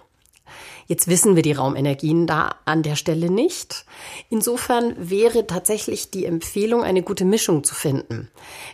Jetzt 0.88 1.08
wissen 1.08 1.36
wir 1.36 1.42
die 1.42 1.54
Raumenergien 1.54 2.28
da 2.28 2.56
an 2.66 2.84
der 2.84 2.96
Stelle 2.96 3.32
nicht. 3.32 3.86
Insofern 4.30 4.96
wäre 4.98 5.48
tatsächlich 5.48 6.12
die 6.12 6.26
Empfehlung, 6.26 6.84
eine 6.84 7.02
gute 7.02 7.26
Mischung 7.26 7.64
zu 7.64 7.74
finden. 7.74 8.30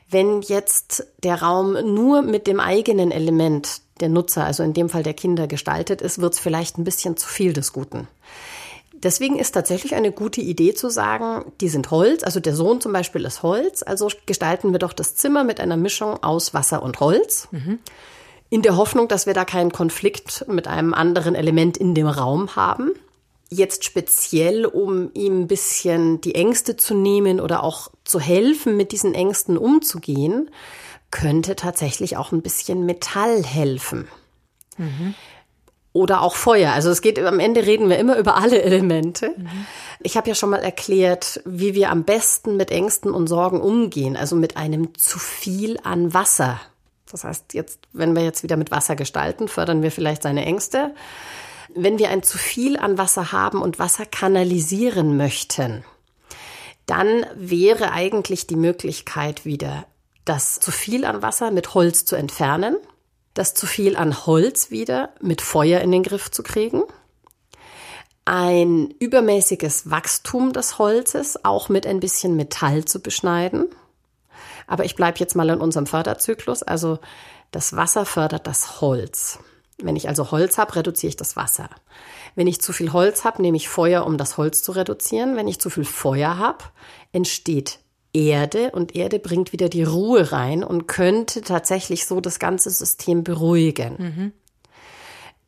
Wenn 0.09 0.41
jetzt 0.41 1.07
der 1.23 1.41
Raum 1.41 1.73
nur 1.73 2.21
mit 2.21 2.47
dem 2.47 2.59
eigenen 2.59 3.11
Element 3.11 3.81
der 4.01 4.09
Nutzer, 4.09 4.43
also 4.43 4.63
in 4.63 4.73
dem 4.73 4.89
Fall 4.89 5.03
der 5.03 5.13
Kinder, 5.13 5.47
gestaltet 5.47 6.01
ist, 6.01 6.19
wird 6.19 6.33
es 6.33 6.39
vielleicht 6.39 6.77
ein 6.77 6.83
bisschen 6.83 7.15
zu 7.15 7.27
viel 7.27 7.53
des 7.53 7.71
Guten. 7.71 8.07
Deswegen 8.93 9.39
ist 9.39 9.53
tatsächlich 9.53 9.95
eine 9.95 10.11
gute 10.11 10.41
Idee 10.41 10.75
zu 10.75 10.89
sagen, 10.89 11.51
die 11.59 11.69
sind 11.69 11.89
Holz, 11.89 12.23
also 12.23 12.39
der 12.39 12.55
Sohn 12.55 12.81
zum 12.81 12.93
Beispiel 12.93 13.25
ist 13.25 13.41
Holz, 13.41 13.81
also 13.83 14.09
gestalten 14.27 14.73
wir 14.73 14.79
doch 14.79 14.93
das 14.93 15.15
Zimmer 15.15 15.43
mit 15.43 15.59
einer 15.59 15.77
Mischung 15.77 16.21
aus 16.21 16.53
Wasser 16.53 16.83
und 16.83 16.99
Holz. 16.99 17.47
Mhm 17.51 17.79
in 18.51 18.61
der 18.61 18.75
Hoffnung, 18.75 19.07
dass 19.07 19.25
wir 19.25 19.33
da 19.33 19.45
keinen 19.45 19.71
Konflikt 19.71 20.45
mit 20.49 20.67
einem 20.67 20.93
anderen 20.93 21.35
Element 21.35 21.77
in 21.77 21.95
dem 21.95 22.05
Raum 22.05 22.57
haben. 22.57 22.91
Jetzt 23.49 23.85
speziell, 23.85 24.65
um 24.65 25.09
ihm 25.13 25.41
ein 25.41 25.47
bisschen 25.47 26.19
die 26.19 26.35
Ängste 26.35 26.75
zu 26.75 26.93
nehmen 26.93 27.39
oder 27.39 27.63
auch 27.63 27.91
zu 28.03 28.19
helfen, 28.19 28.75
mit 28.75 28.91
diesen 28.91 29.13
Ängsten 29.13 29.57
umzugehen, 29.57 30.51
könnte 31.11 31.55
tatsächlich 31.55 32.17
auch 32.17 32.33
ein 32.33 32.41
bisschen 32.41 32.85
Metall 32.85 33.41
helfen. 33.41 34.09
Mhm. 34.77 35.15
Oder 35.93 36.21
auch 36.21 36.35
Feuer. 36.35 36.73
Also 36.73 36.89
es 36.89 37.01
geht 37.01 37.19
am 37.19 37.39
Ende 37.39 37.65
reden 37.65 37.89
wir 37.89 37.99
immer 37.99 38.17
über 38.17 38.35
alle 38.35 38.61
Elemente. 38.63 39.33
Mhm. 39.37 39.65
Ich 40.01 40.17
habe 40.17 40.27
ja 40.27 40.35
schon 40.35 40.49
mal 40.49 40.61
erklärt, 40.61 41.41
wie 41.45 41.73
wir 41.73 41.89
am 41.89 42.03
besten 42.03 42.57
mit 42.57 42.69
Ängsten 42.69 43.11
und 43.11 43.27
Sorgen 43.27 43.61
umgehen, 43.61 44.17
also 44.17 44.35
mit 44.35 44.57
einem 44.57 44.93
zu 44.97 45.19
viel 45.19 45.79
an 45.83 46.13
Wasser 46.13 46.59
das 47.11 47.23
heißt, 47.23 47.53
jetzt, 47.53 47.79
wenn 47.93 48.15
wir 48.15 48.23
jetzt 48.23 48.43
wieder 48.43 48.57
mit 48.57 48.71
Wasser 48.71 48.95
gestalten, 48.95 49.47
fördern 49.47 49.83
wir 49.83 49.91
vielleicht 49.91 50.23
seine 50.23 50.45
Ängste. 50.45 50.93
Wenn 51.73 51.99
wir 51.99 52.09
ein 52.09 52.23
zu 52.23 52.37
viel 52.37 52.77
an 52.77 52.97
Wasser 52.97 53.31
haben 53.31 53.61
und 53.61 53.79
Wasser 53.79 54.05
kanalisieren 54.05 55.17
möchten, 55.17 55.83
dann 56.85 57.25
wäre 57.35 57.91
eigentlich 57.91 58.47
die 58.47 58.55
Möglichkeit 58.55 59.45
wieder, 59.45 59.85
das 60.25 60.59
zu 60.59 60.71
viel 60.71 61.05
an 61.05 61.21
Wasser 61.21 61.51
mit 61.51 61.73
Holz 61.73 62.05
zu 62.05 62.15
entfernen, 62.15 62.75
das 63.33 63.53
zu 63.53 63.65
viel 63.65 63.95
an 63.95 64.25
Holz 64.25 64.71
wieder 64.71 65.09
mit 65.21 65.41
Feuer 65.41 65.81
in 65.81 65.91
den 65.91 66.03
Griff 66.03 66.31
zu 66.31 66.43
kriegen, 66.43 66.83
ein 68.25 68.91
übermäßiges 68.99 69.89
Wachstum 69.89 70.53
des 70.53 70.77
Holzes 70.77 71.43
auch 71.43 71.69
mit 71.69 71.87
ein 71.87 71.99
bisschen 71.99 72.35
Metall 72.35 72.85
zu 72.85 73.01
beschneiden 73.01 73.67
aber 74.67 74.85
ich 74.85 74.95
bleibe 74.95 75.19
jetzt 75.19 75.35
mal 75.35 75.49
in 75.49 75.59
unserem 75.59 75.87
Förderzyklus. 75.87 76.63
Also 76.63 76.99
das 77.51 77.75
Wasser 77.75 78.05
fördert 78.05 78.47
das 78.47 78.81
Holz. 78.81 79.39
Wenn 79.81 79.95
ich 79.95 80.07
also 80.07 80.31
Holz 80.31 80.57
habe, 80.57 80.75
reduziere 80.75 81.09
ich 81.09 81.17
das 81.17 81.35
Wasser. 81.35 81.69
Wenn 82.35 82.47
ich 82.47 82.61
zu 82.61 82.71
viel 82.73 82.93
Holz 82.93 83.23
habe, 83.23 83.41
nehme 83.41 83.57
ich 83.57 83.67
Feuer, 83.67 84.05
um 84.05 84.17
das 84.17 84.37
Holz 84.37 84.63
zu 84.63 84.71
reduzieren. 84.71 85.35
Wenn 85.35 85.47
ich 85.47 85.59
zu 85.59 85.69
viel 85.69 85.85
Feuer 85.85 86.37
habe, 86.37 86.63
entsteht 87.11 87.79
Erde 88.13 88.71
und 88.71 88.95
Erde 88.95 89.19
bringt 89.19 89.53
wieder 89.53 89.69
die 89.69 89.83
Ruhe 89.83 90.31
rein 90.31 90.63
und 90.63 90.87
könnte 90.87 91.41
tatsächlich 91.41 92.05
so 92.05 92.19
das 92.19 92.39
ganze 92.39 92.69
System 92.69 93.23
beruhigen. 93.23 93.95
Mhm. 93.97 94.31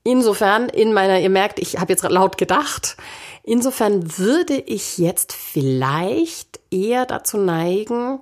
Insofern, 0.03 0.67
in 0.69 0.93
meiner, 0.93 1.19
ihr 1.19 1.29
merkt, 1.29 1.59
ich 1.59 1.79
habe 1.79 1.93
jetzt 1.93 2.03
laut 2.03 2.37
gedacht, 2.37 2.97
insofern 3.43 4.17
würde 4.17 4.55
ich 4.55 4.97
jetzt 4.97 5.31
vielleicht 5.31 6.59
eher 6.71 7.05
dazu 7.05 7.37
neigen, 7.37 8.19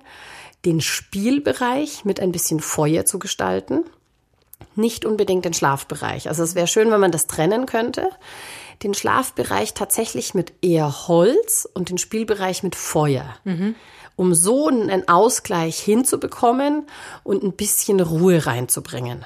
den 0.64 0.80
Spielbereich 0.80 2.04
mit 2.04 2.20
ein 2.20 2.32
bisschen 2.32 2.60
Feuer 2.60 3.04
zu 3.04 3.18
gestalten, 3.18 3.84
nicht 4.74 5.04
unbedingt 5.04 5.44
den 5.44 5.54
Schlafbereich. 5.54 6.28
Also 6.28 6.42
es 6.42 6.54
wäre 6.54 6.66
schön, 6.66 6.90
wenn 6.90 7.00
man 7.00 7.12
das 7.12 7.26
trennen 7.26 7.66
könnte. 7.66 8.08
Den 8.82 8.94
Schlafbereich 8.94 9.74
tatsächlich 9.74 10.34
mit 10.34 10.52
eher 10.62 11.08
Holz 11.08 11.68
und 11.72 11.90
den 11.90 11.98
Spielbereich 11.98 12.62
mit 12.62 12.74
Feuer. 12.74 13.34
Mhm. 13.44 13.74
Um 14.16 14.34
so 14.34 14.68
einen 14.68 15.08
Ausgleich 15.08 15.78
hinzubekommen 15.78 16.86
und 17.24 17.42
ein 17.42 17.52
bisschen 17.52 18.00
Ruhe 18.00 18.46
reinzubringen. 18.46 19.24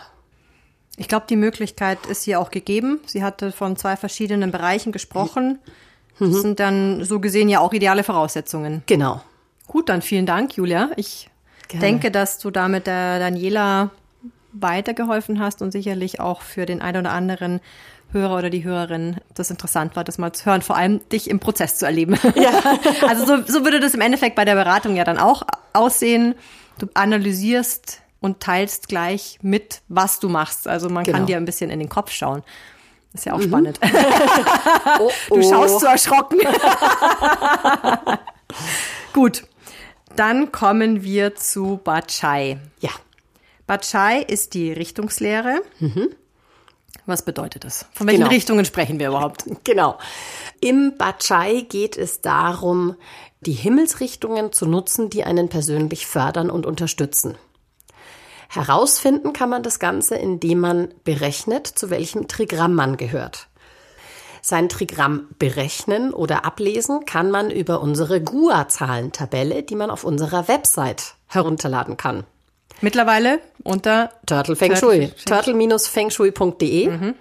Ich 0.97 1.09
glaube, 1.09 1.27
die 1.29 1.37
Möglichkeit 1.37 2.07
ist 2.07 2.23
hier 2.23 2.41
auch 2.41 2.51
gegeben. 2.51 3.01
Sie 3.07 3.23
hatte 3.23 3.53
von 3.53 3.77
zwei 3.77 3.97
verschiedenen 3.97 4.51
Bereichen 4.51 4.93
gesprochen. 4.93 5.59
Das 6.19 6.29
mhm. 6.29 6.41
sind 6.41 6.61
dann 6.61 7.05
so 7.05 7.21
gesehen 7.21 7.49
ja 7.49 7.61
auch 7.61 7.73
ideale 7.73 8.03
Voraussetzungen. 8.05 8.83
Genau. 8.87 9.21
Gut, 9.67 9.89
dann 9.89 10.03
vielen 10.03 10.27
Dank, 10.27 10.57
Julia. 10.57 10.91
Ich 10.97 11.29
Gerne. 11.69 11.85
denke, 11.85 12.11
dass 12.11 12.39
du 12.39 12.51
da 12.51 12.69
mit 12.69 12.87
der 12.87 13.19
Daniela 13.19 13.91
weitergeholfen 14.53 15.41
hast 15.41 15.63
und 15.63 15.73
sicherlich 15.73 16.21
auch 16.21 16.43
für 16.43 16.67
den 16.67 16.81
einen 16.81 16.99
oder 16.99 17.13
anderen 17.13 17.61
Hörer 18.13 18.39
oder 18.39 18.51
die 18.51 18.65
Hörerin 18.65 19.17
das 19.35 19.51
interessant 19.51 19.97
war, 19.97 20.05
das 20.05 20.17
mal 20.19 20.33
zu 20.33 20.47
hören, 20.47 20.63
vor 20.63 20.77
allem 20.77 21.07
dich 21.09 21.29
im 21.29 21.41
Prozess 21.41 21.77
zu 21.77 21.87
erleben. 21.87 22.19
Ja. 22.37 22.63
also 23.09 23.27
so, 23.27 23.43
so 23.47 23.65
würde 23.65 23.81
das 23.81 23.95
im 23.95 24.01
Endeffekt 24.01 24.37
bei 24.37 24.45
der 24.45 24.55
Beratung 24.55 24.97
ja 24.97 25.05
dann 25.05 25.19
auch 25.19 25.43
aussehen. 25.73 26.35
Du 26.79 26.87
analysierst 26.95 28.01
und 28.21 28.41
teilst 28.41 28.89
gleich 28.89 29.39
mit, 29.43 29.83
was 29.89 30.21
du 30.21 30.29
machst. 30.29 30.69
Also 30.69 30.89
man 30.89 31.05
genau. 31.05 31.19
kann 31.19 31.27
dir 31.27 31.37
ein 31.37 31.45
bisschen 31.45 31.71
in 31.71 31.79
den 31.79 31.89
Kopf 31.89 32.13
schauen. 32.13 32.43
ist 33.13 33.27
ja 33.27 33.33
auch 33.33 33.39
mhm. 33.39 33.49
spannend. 33.49 33.81
oh, 35.01 35.11
oh. 35.31 35.37
Du 35.37 35.43
schaust 35.43 35.81
so 35.81 35.87
erschrocken. 35.87 36.39
Gut. 39.13 39.45
Dann 40.17 40.51
kommen 40.51 41.03
wir 41.03 41.35
zu 41.35 41.81
Bachai. 41.83 42.59
Ja. 42.81 42.91
Bachai 43.67 44.23
ist 44.23 44.55
die 44.55 44.73
Richtungslehre. 44.73 45.61
Mhm. 45.79 46.09
Was 47.05 47.23
bedeutet 47.23 47.65
das? 47.65 47.87
Von 47.93 48.07
welchen 48.07 48.23
genau. 48.23 48.33
Richtungen 48.33 48.65
sprechen 48.65 48.99
wir 48.99 49.09
überhaupt? 49.09 49.45
Genau. 49.65 49.99
Im 50.61 50.97
Bachai 50.97 51.67
geht 51.69 51.97
es 51.97 52.21
darum, 52.21 52.97
die 53.41 53.53
Himmelsrichtungen 53.53 54.53
zu 54.53 54.67
nutzen, 54.67 55.11
die 55.11 55.25
einen 55.25 55.49
persönlich 55.49 56.07
fördern 56.07 56.51
und 56.51 56.67
unterstützen. 56.67 57.37
Herausfinden 58.49 59.33
kann 59.33 59.51
man 59.51 59.63
das 59.63 59.79
Ganze, 59.79 60.17
indem 60.17 60.61
man 60.61 60.89
berechnet, 61.05 61.67
zu 61.67 61.91
welchem 61.91 62.29
Trigramm 62.29 62.75
man 62.75 62.97
gehört. 62.97 63.49
Sein 64.49 64.69
Trigramm 64.69 65.27
berechnen 65.41 66.15
oder 66.15 66.45
ablesen 66.45 67.05
kann 67.05 67.33
man 67.33 67.51
über 67.51 67.81
unsere 67.81 68.21
GUA-Zahlentabelle, 68.21 69.65
die 69.65 69.75
man 69.75 69.91
auf 69.91 70.05
unserer 70.05 70.47
Website 70.47 71.15
herunterladen 71.27 71.97
kann. 71.97 72.23
Mittlerweile 72.81 73.41
unter 73.65 74.11
Turtle 74.25 74.55
Feng 74.55 74.77
Shui. 74.77 75.11
Turtle-fengshui.de. 75.25 76.89
Mhm. 76.89 77.15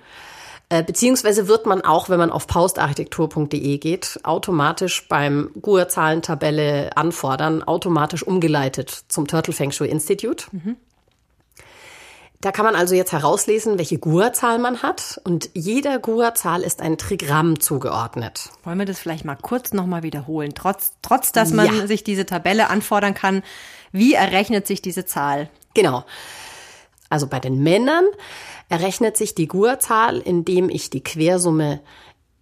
Äh, 0.70 0.84
beziehungsweise 0.84 1.48
wird 1.48 1.66
man 1.66 1.82
auch, 1.82 2.10
wenn 2.10 2.20
man 2.20 2.32
auf 2.32 2.46
paustarchitektur.de 2.46 3.80
geht, 3.80 4.20
automatisch 4.22 5.08
beim 5.08 5.50
GUA-Zahlentabelle 5.60 6.96
anfordern, 6.96 7.64
automatisch 7.64 8.22
umgeleitet 8.22 9.06
zum 9.08 9.26
Turtle 9.26 9.56
Feng 9.56 9.72
Shui 9.72 9.88
Institute. 9.90 10.46
Mhm. 10.52 10.78
Da 12.42 12.52
kann 12.52 12.66
man 12.66 12.76
also 12.76 12.96
jetzt 12.96 13.12
herauslesen, 13.12 13.78
welche 13.78 13.98
GUA-Zahl 13.98 14.60
man 14.60 14.82
hat. 14.84 15.20
Und 15.24 15.50
jeder 15.54 16.00
GUA-Zahl 16.00 16.62
ist 16.62 16.82
ein 16.82 16.98
Trigramm 16.98 17.60
zugeordnet. 17.60 18.50
Wollen 18.64 18.78
wir 18.78 18.86
das 18.86 19.00
vielleicht 19.00 19.26
mal 19.26 19.36
kurz 19.36 19.74
nochmal 19.74 20.04
wiederholen? 20.04 20.54
Trotz, 20.54 20.94
trotz, 21.02 21.32
dass 21.32 21.52
man 21.52 21.76
ja. 21.76 21.88
sich 21.88 22.04
diese 22.04 22.26
Tabelle 22.26 22.70
anfordern 22.70 23.14
kann, 23.14 23.42
wie 23.92 24.14
errechnet 24.14 24.68
sich 24.68 24.82
diese 24.82 25.06
Zahl? 25.06 25.50
Genau. 25.74 26.06
Also 27.10 27.28
bei 27.28 27.40
den 27.40 27.64
Männern 27.64 28.06
errechnet 28.70 29.16
sich 29.16 29.36
die 29.36 29.48
GUR-Zahl, 29.48 30.20
indem 30.20 30.70
ich 30.70 30.90
die 30.90 31.04
Quersumme 31.04 31.82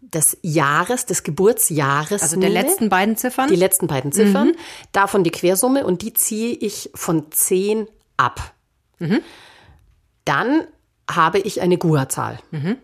des 0.01 0.37
Jahres, 0.41 1.05
des 1.05 1.23
Geburtsjahres. 1.23 2.21
Also 2.21 2.39
der 2.39 2.49
nehme, 2.49 2.61
letzten 2.61 2.89
beiden 2.89 3.17
Ziffern? 3.17 3.49
Die 3.49 3.55
letzten 3.55 3.87
beiden 3.87 4.11
Ziffern. 4.11 4.49
Mhm. 4.49 4.55
Davon 4.91 5.23
die 5.23 5.31
Quersumme 5.31 5.85
und 5.85 6.01
die 6.01 6.13
ziehe 6.13 6.53
ich 6.55 6.89
von 6.93 7.31
10 7.31 7.87
ab. 8.17 8.53
Mhm. 8.99 9.21
Dann 10.25 10.67
habe 11.09 11.39
ich 11.39 11.61
eine 11.61 11.77
GUA-Zahl. 11.77 12.39
Mhm. 12.51 12.77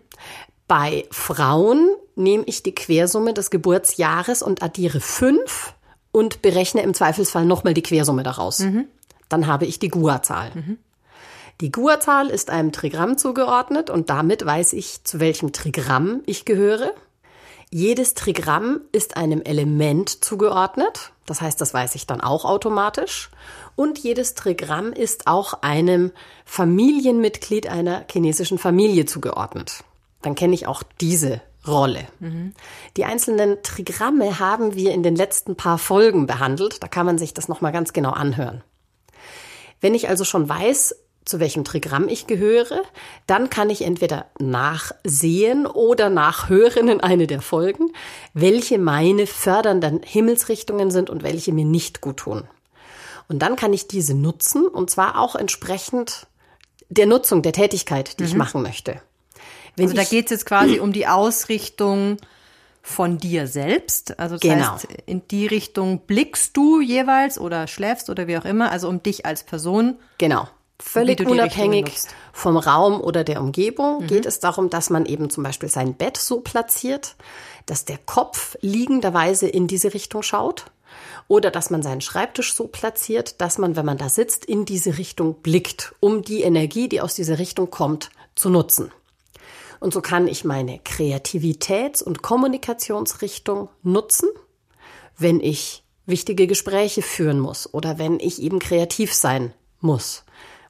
Bei 0.67 1.05
Frauen 1.09 1.89
nehme 2.15 2.43
ich 2.45 2.63
die 2.63 2.75
Quersumme 2.75 3.33
des 3.33 3.49
Geburtsjahres 3.49 4.41
und 4.41 4.61
addiere 4.61 4.99
5 4.99 5.73
und 6.11 6.41
berechne 6.41 6.81
im 6.81 6.93
Zweifelsfall 6.93 7.45
nochmal 7.45 7.73
die 7.73 7.81
Quersumme 7.81 8.23
daraus. 8.23 8.59
Mhm. 8.59 8.85
Dann 9.29 9.47
habe 9.47 9.65
ich 9.65 9.79
die 9.79 9.89
GUA-Zahl. 9.89 10.51
Mhm. 10.53 10.77
Die 11.61 11.71
GUA-Zahl 11.71 12.29
ist 12.29 12.49
einem 12.49 12.71
Trigramm 12.71 13.17
zugeordnet 13.17 13.89
und 13.89 14.09
damit 14.09 14.45
weiß 14.45 14.73
ich, 14.73 15.03
zu 15.03 15.19
welchem 15.19 15.51
Trigramm 15.51 16.21
ich 16.25 16.45
gehöre. 16.45 16.93
Jedes 17.71 18.15
Trigramm 18.15 18.81
ist 18.91 19.15
einem 19.15 19.41
Element 19.41 20.23
zugeordnet. 20.23 21.11
Das 21.27 21.41
heißt, 21.41 21.61
das 21.61 21.73
weiß 21.73 21.93
ich 21.93 22.07
dann 22.07 22.19
auch 22.19 22.43
automatisch. 22.43 23.29
Und 23.75 23.99
jedes 23.99 24.33
Trigramm 24.33 24.91
ist 24.91 25.27
auch 25.27 25.61
einem 25.61 26.11
Familienmitglied 26.45 27.67
einer 27.67 28.05
chinesischen 28.11 28.57
Familie 28.57 29.05
zugeordnet. 29.05 29.83
Dann 30.23 30.33
kenne 30.33 30.55
ich 30.55 30.65
auch 30.65 30.81
diese 30.99 31.41
Rolle. 31.67 32.07
Mhm. 32.19 32.53
Die 32.97 33.05
einzelnen 33.05 33.61
Trigramme 33.61 34.39
haben 34.39 34.73
wir 34.73 34.91
in 34.91 35.03
den 35.03 35.15
letzten 35.15 35.55
paar 35.55 35.77
Folgen 35.77 36.25
behandelt. 36.25 36.81
Da 36.81 36.87
kann 36.87 37.05
man 37.05 37.19
sich 37.19 37.35
das 37.35 37.47
nochmal 37.47 37.71
ganz 37.71 37.93
genau 37.93 38.11
anhören. 38.11 38.63
Wenn 39.79 39.93
ich 39.93 40.09
also 40.09 40.23
schon 40.23 40.49
weiß, 40.49 40.95
zu 41.29 41.39
welchem 41.39 41.63
Trigramm 41.63 42.07
ich 42.07 42.27
gehöre, 42.27 42.81
dann 43.27 43.49
kann 43.49 43.69
ich 43.69 43.83
entweder 43.83 44.25
nachsehen 44.39 45.65
oder 45.67 46.09
nachhören 46.09 46.87
in 46.87 47.01
eine 47.01 47.27
der 47.27 47.41
Folgen, 47.41 47.91
welche 48.33 48.79
meine 48.79 49.27
fördernden 49.27 50.01
Himmelsrichtungen 50.03 50.91
sind 50.91 51.09
und 51.09 51.23
welche 51.23 51.53
mir 51.53 51.65
nicht 51.65 52.01
gut 52.01 52.17
tun. 52.17 52.47
Und 53.27 53.39
dann 53.39 53.55
kann 53.55 53.73
ich 53.73 53.87
diese 53.87 54.15
nutzen 54.15 54.67
und 54.67 54.89
zwar 54.89 55.19
auch 55.19 55.35
entsprechend 55.35 56.27
der 56.89 57.05
Nutzung, 57.05 57.43
der 57.43 57.53
Tätigkeit, 57.53 58.19
die 58.19 58.23
mhm. 58.23 58.29
ich 58.29 58.35
machen 58.35 58.63
möchte. 58.63 58.99
Wenn 59.75 59.85
also 59.85 59.95
da 59.95 60.03
geht 60.03 60.25
es 60.25 60.31
jetzt 60.31 60.45
quasi 60.47 60.79
um 60.79 60.91
die 60.91 61.05
Ausrichtung 61.05 62.17
von 62.81 63.19
dir 63.19 63.45
selbst. 63.45 64.19
Also 64.19 64.35
das 64.35 64.41
genau. 64.41 64.73
heißt, 64.73 64.87
in 65.05 65.27
die 65.27 65.45
Richtung 65.45 65.99
blickst 66.07 66.57
du 66.57 66.81
jeweils 66.81 67.37
oder 67.39 67.67
schläfst 67.67 68.09
oder 68.09 68.25
wie 68.27 68.37
auch 68.37 68.45
immer, 68.45 68.71
also 68.71 68.89
um 68.89 69.03
dich 69.03 69.27
als 69.27 69.43
Person. 69.43 69.99
Genau. 70.17 70.47
Völlig 70.81 71.19
unabhängig 71.27 71.91
vom 72.31 72.57
Raum 72.57 73.01
oder 73.01 73.25
der 73.25 73.41
Umgebung 73.41 74.01
mhm. 74.01 74.07
geht 74.07 74.25
es 74.25 74.39
darum, 74.39 74.69
dass 74.69 74.89
man 74.89 75.05
eben 75.05 75.29
zum 75.29 75.43
Beispiel 75.43 75.69
sein 75.69 75.93
Bett 75.95 76.17
so 76.17 76.39
platziert, 76.39 77.15
dass 77.65 77.83
der 77.83 77.97
Kopf 77.97 78.57
liegenderweise 78.61 79.47
in 79.47 79.67
diese 79.67 79.93
Richtung 79.93 80.23
schaut. 80.23 80.65
Oder 81.27 81.51
dass 81.51 81.69
man 81.69 81.83
seinen 81.83 82.01
Schreibtisch 82.01 82.55
so 82.55 82.67
platziert, 82.67 83.39
dass 83.41 83.57
man, 83.57 83.75
wenn 83.75 83.85
man 83.85 83.97
da 83.97 84.09
sitzt, 84.09 84.45
in 84.45 84.65
diese 84.65 84.97
Richtung 84.97 85.35
blickt, 85.41 85.93
um 85.99 86.23
die 86.23 86.41
Energie, 86.41 86.89
die 86.89 87.01
aus 87.01 87.13
dieser 87.13 87.37
Richtung 87.37 87.69
kommt, 87.69 88.09
zu 88.35 88.49
nutzen. 88.49 88.91
Und 89.79 89.93
so 89.93 90.01
kann 90.01 90.27
ich 90.27 90.43
meine 90.43 90.77
Kreativitäts- 90.77 92.01
und 92.01 92.23
Kommunikationsrichtung 92.23 93.69
nutzen, 93.83 94.29
wenn 95.17 95.39
ich 95.39 95.83
wichtige 96.05 96.47
Gespräche 96.47 97.01
führen 97.01 97.39
muss 97.39 97.71
oder 97.71 97.99
wenn 97.99 98.19
ich 98.19 98.41
eben 98.41 98.59
kreativ 98.59 99.13
sein 99.13 99.53
muss 99.81 100.23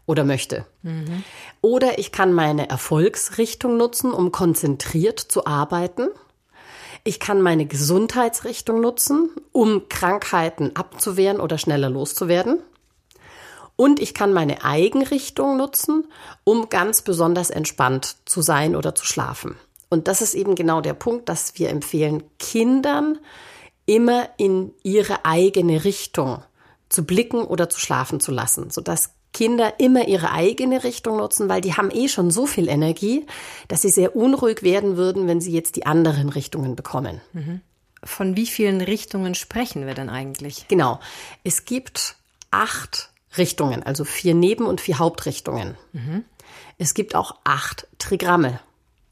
oder 0.10 0.26
möchte. 0.26 0.65
Mhm. 0.82 1.24
Oder 1.62 2.00
ich 2.00 2.12
kann 2.12 2.34
meine 2.34 2.67
Erfolgsrichtung 2.67 3.78
nutzen, 3.78 4.12
um 4.12 4.32
konzentriert 4.32 5.19
zu 5.19 5.45
arbeiten. 5.45 6.08
Ich 7.04 7.19
kann 7.19 7.43
meine 7.43 7.67
Gesundheitsrichtung 7.67 8.82
nutzen, 8.82 9.30
um 9.52 9.88
Krankheiten 9.88 10.76
abzuwehren 10.76 11.39
oder 11.39 11.60
schneller 11.60 11.91
loszuwerden. 11.91 12.58
Und 13.76 14.00
ich 14.00 14.15
kann 14.15 14.34
meine 14.34 14.65
Eigenrichtung 14.65 15.58
nutzen, 15.58 16.08
um 16.43 16.69
ganz 16.69 17.04
besonders 17.04 17.52
entspannt 17.52 18.15
zu 18.26 18.41
sein 18.41 18.76
oder 18.76 18.95
zu 18.95 19.06
schlafen. 19.06 19.58
Und 19.91 20.08
das 20.08 20.24
ist 20.24 20.34
eben 20.34 20.56
genau 20.56 20.82
der 20.82 20.95
Punkt, 20.95 21.30
dass 21.30 21.60
wir 21.60 21.69
empfehlen, 21.69 22.24
Kindern 22.39 23.19
immer 23.86 24.28
in 24.38 24.74
ihre 24.82 25.24
eigene 25.24 25.84
Richtung 25.84 26.41
zu 26.89 27.06
blicken 27.06 27.43
oder 27.43 27.69
zu 27.69 27.80
schlafen 27.80 28.19
zu 28.19 28.32
lassen, 28.32 28.72
sodass 28.72 29.13
Kinder 29.34 29.80
immer 29.80 30.08
ihre 30.08 30.32
eigene 30.32 30.84
Richtung 30.84 31.18
nutzen, 31.18 31.50
weil 31.50 31.62
die 31.62 31.74
haben 31.74 31.92
eh 31.92 32.08
schon 32.08 32.32
so 32.32 32.48
viel 32.48 32.68
Energie, 32.68 33.26
dass 33.68 33.84
sie 33.84 33.89
sehr 33.89 34.15
unruhig 34.15 34.63
werden 34.63 34.98
würden, 34.98 35.28
wenn 35.28 35.39
sie 35.39 35.52
jetzt 35.52 35.76
die 35.76 35.86
anderen 35.86 36.30
Richtungen 36.30 36.76
bekommen. 36.76 37.22
Mhm. 37.34 37.62
Von 38.04 38.36
wie 38.36 38.48
vielen 38.48 38.82
Richtungen 38.82 39.36
sprechen 39.36 39.86
wir 39.86 39.94
denn 39.94 40.10
eigentlich? 40.10 40.68
Genau. 40.68 41.00
Es 41.44 41.65
gibt 41.65 42.15
acht 42.50 43.12
Richtungen, 43.38 43.84
also 43.84 44.04
vier 44.06 44.34
Neben- 44.34 44.65
und 44.65 44.82
vier 44.82 45.00
Hauptrichtungen. 45.00 45.76
Mhm. 45.94 46.24
Es 46.78 46.94
gibt 46.94 47.13
auch 47.13 47.36
acht 47.44 47.88
Trigramme. 48.00 48.60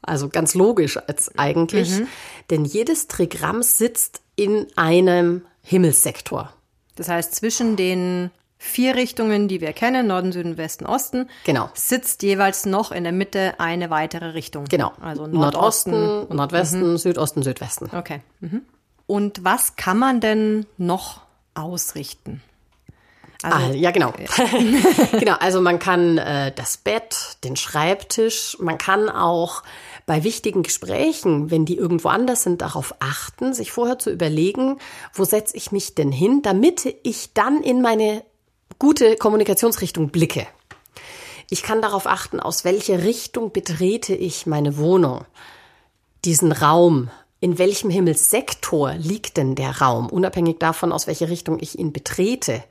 Also 0.02 0.30
ganz 0.30 0.54
logisch 0.54 0.98
als 0.98 1.38
eigentlich, 1.38 2.00
mhm. 2.00 2.08
denn 2.50 2.66
jedes 2.66 3.08
Trigramm 3.08 3.62
sitzt 3.62 4.22
in 4.36 4.68
einem 4.78 5.46
Himmelssektor. 5.64 6.54
Das 6.96 7.10
heißt, 7.10 7.36
zwischen 7.36 7.76
den 7.76 8.32
vier 8.58 8.96
Richtungen, 8.96 9.48
die 9.48 9.62
wir 9.62 9.74
kennen, 9.74 10.08
Norden, 10.08 10.32
Süden, 10.32 10.58
Westen, 10.58 10.86
Osten, 10.86 11.30
genau. 11.46 11.70
sitzt 11.74 12.24
jeweils 12.24 12.66
noch 12.66 12.92
in 12.92 13.04
der 13.04 13.14
Mitte 13.14 13.60
eine 13.60 13.90
weitere 13.90 14.30
Richtung. 14.30 14.66
Genau. 14.66 14.94
Also 15.00 15.28
Nordosten, 15.28 15.92
Nordosten 15.92 16.36
Nordwesten, 16.36 16.92
mhm. 16.92 16.98
Südosten, 16.98 17.44
Südwesten. 17.44 17.90
Okay. 17.96 18.22
Mhm. 18.40 18.64
Und 19.06 19.44
was 19.44 19.76
kann 19.76 19.98
man 19.98 20.20
denn 20.20 20.66
noch 20.78 21.22
ausrichten? 21.54 22.42
Also, 23.44 23.58
ah, 23.58 23.72
ja, 23.72 23.92
genau. 23.92 24.14
genau, 25.12 25.36
also 25.40 25.62
man 25.62 25.80
kann 25.80 26.18
äh, 26.18 26.52
das 26.54 26.78
Bett, 26.78 27.38
den 27.44 27.56
Schreibtisch, 27.56 28.58
man 28.60 28.78
kann 28.78 29.10
auch 29.10 29.64
bei 30.08 30.24
wichtigen 30.24 30.64
Gesprächen, 30.64 31.52
wenn 31.52 31.66
die 31.66 31.78
irgendwo 31.78 32.10
anders 32.10 32.44
sind, 32.44 32.62
darauf 32.62 32.96
achten, 33.00 33.54
sich 33.54 33.72
vorher 33.72 34.00
zu 34.00 34.10
überlegen, 34.10 34.80
wo 35.14 35.24
setze 35.24 35.56
ich 35.56 35.72
mich 35.72 35.96
denn 35.96 36.12
hin, 36.12 36.42
damit 36.42 36.96
ich 37.04 37.34
dann 37.34 37.62
in 37.62 37.82
meine 37.82 38.24
gute 38.80 39.16
Kommunikationsrichtung 39.16 40.10
blicke. 40.10 40.48
Ich 41.50 41.64
kann 41.64 41.82
darauf 41.82 42.08
achten, 42.08 42.40
aus 42.40 42.66
welcher 42.66 43.04
Richtung 43.04 43.52
betrete 43.52 44.14
ich 44.14 44.46
meine 44.46 44.78
Wohnung, 44.78 45.26
diesen 46.26 46.52
Raum, 46.52 47.10
in 47.40 47.60
welchem 47.60 47.92
Himmelssektor 47.92 48.94
liegt 48.96 49.38
denn 49.38 49.54
der 49.54 49.80
Raum, 49.80 50.10
unabhängig 50.10 50.58
davon, 50.58 50.92
aus 50.92 51.06
welcher 51.06 51.30
Richtung 51.30 51.60
ich 51.62 51.78
ihn 51.78 51.94
betrete. 51.94 52.64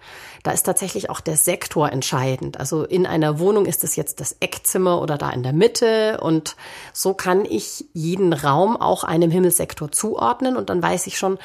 Da 0.42 0.50
ist 0.50 0.64
tatsächlich 0.64 1.08
auch 1.08 1.20
der 1.20 1.36
Sektor 1.36 1.90
entscheidend. 1.92 2.58
Also 2.58 2.84
in 2.84 3.06
einer 3.06 3.38
Wohnung 3.38 3.64
ist 3.64 3.84
es 3.84 3.94
jetzt 3.94 4.20
das 4.20 4.36
Eckzimmer 4.40 5.00
oder 5.00 5.18
da 5.18 5.30
in 5.30 5.44
der 5.44 5.52
Mitte 5.52 6.20
und 6.20 6.56
so 6.92 7.14
kann 7.14 7.44
ich 7.44 7.84
jeden 7.92 8.32
Raum 8.32 8.76
auch 8.76 9.04
einem 9.04 9.30
Himmelssektor 9.30 9.92
zuordnen 9.92 10.56
und 10.56 10.68
dann 10.68 10.82
weiß 10.82 11.06
ich 11.06 11.16
schon, 11.16 11.38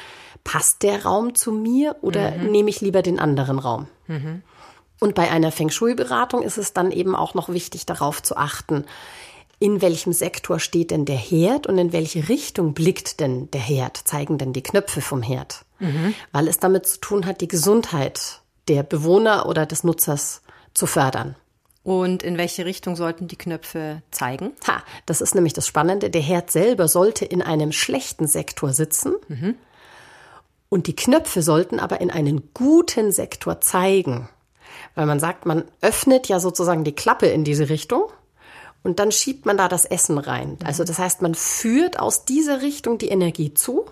passt 0.44 0.82
der 0.82 1.04
Raum 1.04 1.34
zu 1.34 1.52
mir 1.52 1.96
oder 2.02 2.32
mhm. 2.32 2.50
nehme 2.50 2.70
ich 2.70 2.80
lieber 2.80 3.02
den 3.02 3.18
anderen 3.18 3.58
Raum? 3.58 3.88
Mhm. 4.06 4.42
Und 5.00 5.14
bei 5.14 5.30
einer 5.30 5.50
Feng 5.50 5.70
Shui-Beratung 5.70 6.42
ist 6.42 6.58
es 6.58 6.72
dann 6.72 6.92
eben 6.92 7.16
auch 7.16 7.34
noch 7.34 7.48
wichtig, 7.48 7.86
darauf 7.86 8.22
zu 8.22 8.36
achten, 8.36 8.84
in 9.58 9.80
welchem 9.80 10.12
Sektor 10.12 10.58
steht 10.58 10.90
denn 10.90 11.04
der 11.04 11.16
Herd 11.16 11.66
und 11.66 11.78
in 11.78 11.92
welche 11.92 12.28
Richtung 12.28 12.74
blickt 12.74 13.20
denn 13.20 13.50
der 13.52 13.60
Herd, 13.60 13.96
zeigen 13.96 14.38
denn 14.38 14.52
die 14.52 14.62
Knöpfe 14.62 15.00
vom 15.00 15.22
Herd. 15.22 15.64
Mhm. 15.78 16.14
Weil 16.32 16.48
es 16.48 16.58
damit 16.58 16.86
zu 16.86 17.00
tun 17.00 17.26
hat, 17.26 17.40
die 17.40 17.48
Gesundheit 17.48 18.40
der 18.68 18.82
Bewohner 18.82 19.46
oder 19.46 19.66
des 19.66 19.84
Nutzers 19.84 20.42
zu 20.74 20.86
fördern. 20.86 21.36
Und 21.84 22.22
in 22.22 22.38
welche 22.38 22.64
Richtung 22.64 22.94
sollten 22.96 23.26
die 23.26 23.36
Knöpfe 23.36 24.02
zeigen? 24.10 24.52
Ha, 24.68 24.82
das 25.06 25.20
ist 25.20 25.34
nämlich 25.34 25.52
das 25.52 25.66
Spannende. 25.66 26.10
Der 26.10 26.22
Herd 26.22 26.50
selber 26.50 26.86
sollte 26.86 27.24
in 27.24 27.42
einem 27.42 27.72
schlechten 27.72 28.28
Sektor 28.28 28.72
sitzen. 28.72 29.14
Mhm. 29.28 29.56
Und 30.72 30.86
die 30.86 30.96
Knöpfe 30.96 31.42
sollten 31.42 31.78
aber 31.78 32.00
in 32.00 32.10
einen 32.10 32.48
guten 32.54 33.12
Sektor 33.12 33.60
zeigen. 33.60 34.30
Weil 34.94 35.04
man 35.04 35.20
sagt, 35.20 35.44
man 35.44 35.64
öffnet 35.82 36.28
ja 36.28 36.40
sozusagen 36.40 36.82
die 36.82 36.94
Klappe 36.94 37.26
in 37.26 37.44
diese 37.44 37.68
Richtung 37.68 38.04
und 38.82 38.98
dann 38.98 39.12
schiebt 39.12 39.44
man 39.44 39.58
da 39.58 39.68
das 39.68 39.84
Essen 39.84 40.16
rein. 40.16 40.56
Also 40.64 40.82
das 40.82 40.98
heißt, 40.98 41.20
man 41.20 41.34
führt 41.34 42.00
aus 42.00 42.24
dieser 42.24 42.62
Richtung 42.62 42.96
die 42.96 43.10
Energie 43.10 43.52
zu 43.52 43.84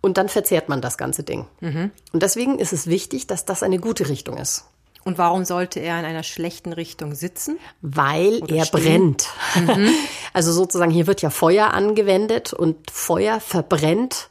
und 0.00 0.18
dann 0.18 0.28
verzehrt 0.28 0.68
man 0.68 0.80
das 0.82 0.98
ganze 0.98 1.22
Ding. 1.22 1.46
Mhm. 1.60 1.92
Und 2.12 2.24
deswegen 2.24 2.58
ist 2.58 2.72
es 2.72 2.88
wichtig, 2.88 3.28
dass 3.28 3.44
das 3.44 3.62
eine 3.62 3.78
gute 3.78 4.08
Richtung 4.08 4.36
ist. 4.36 4.64
Und 5.04 5.16
warum 5.16 5.44
sollte 5.44 5.78
er 5.78 6.00
in 6.00 6.04
einer 6.04 6.24
schlechten 6.24 6.72
Richtung 6.72 7.14
sitzen? 7.14 7.56
Weil 7.82 8.40
Oder 8.42 8.56
er 8.56 8.64
stehen? 8.64 8.80
brennt. 8.82 9.28
Mhm. 9.54 9.90
Also 10.32 10.50
sozusagen, 10.50 10.90
hier 10.90 11.06
wird 11.06 11.22
ja 11.22 11.30
Feuer 11.30 11.72
angewendet 11.72 12.52
und 12.52 12.90
Feuer 12.90 13.38
verbrennt 13.38 14.28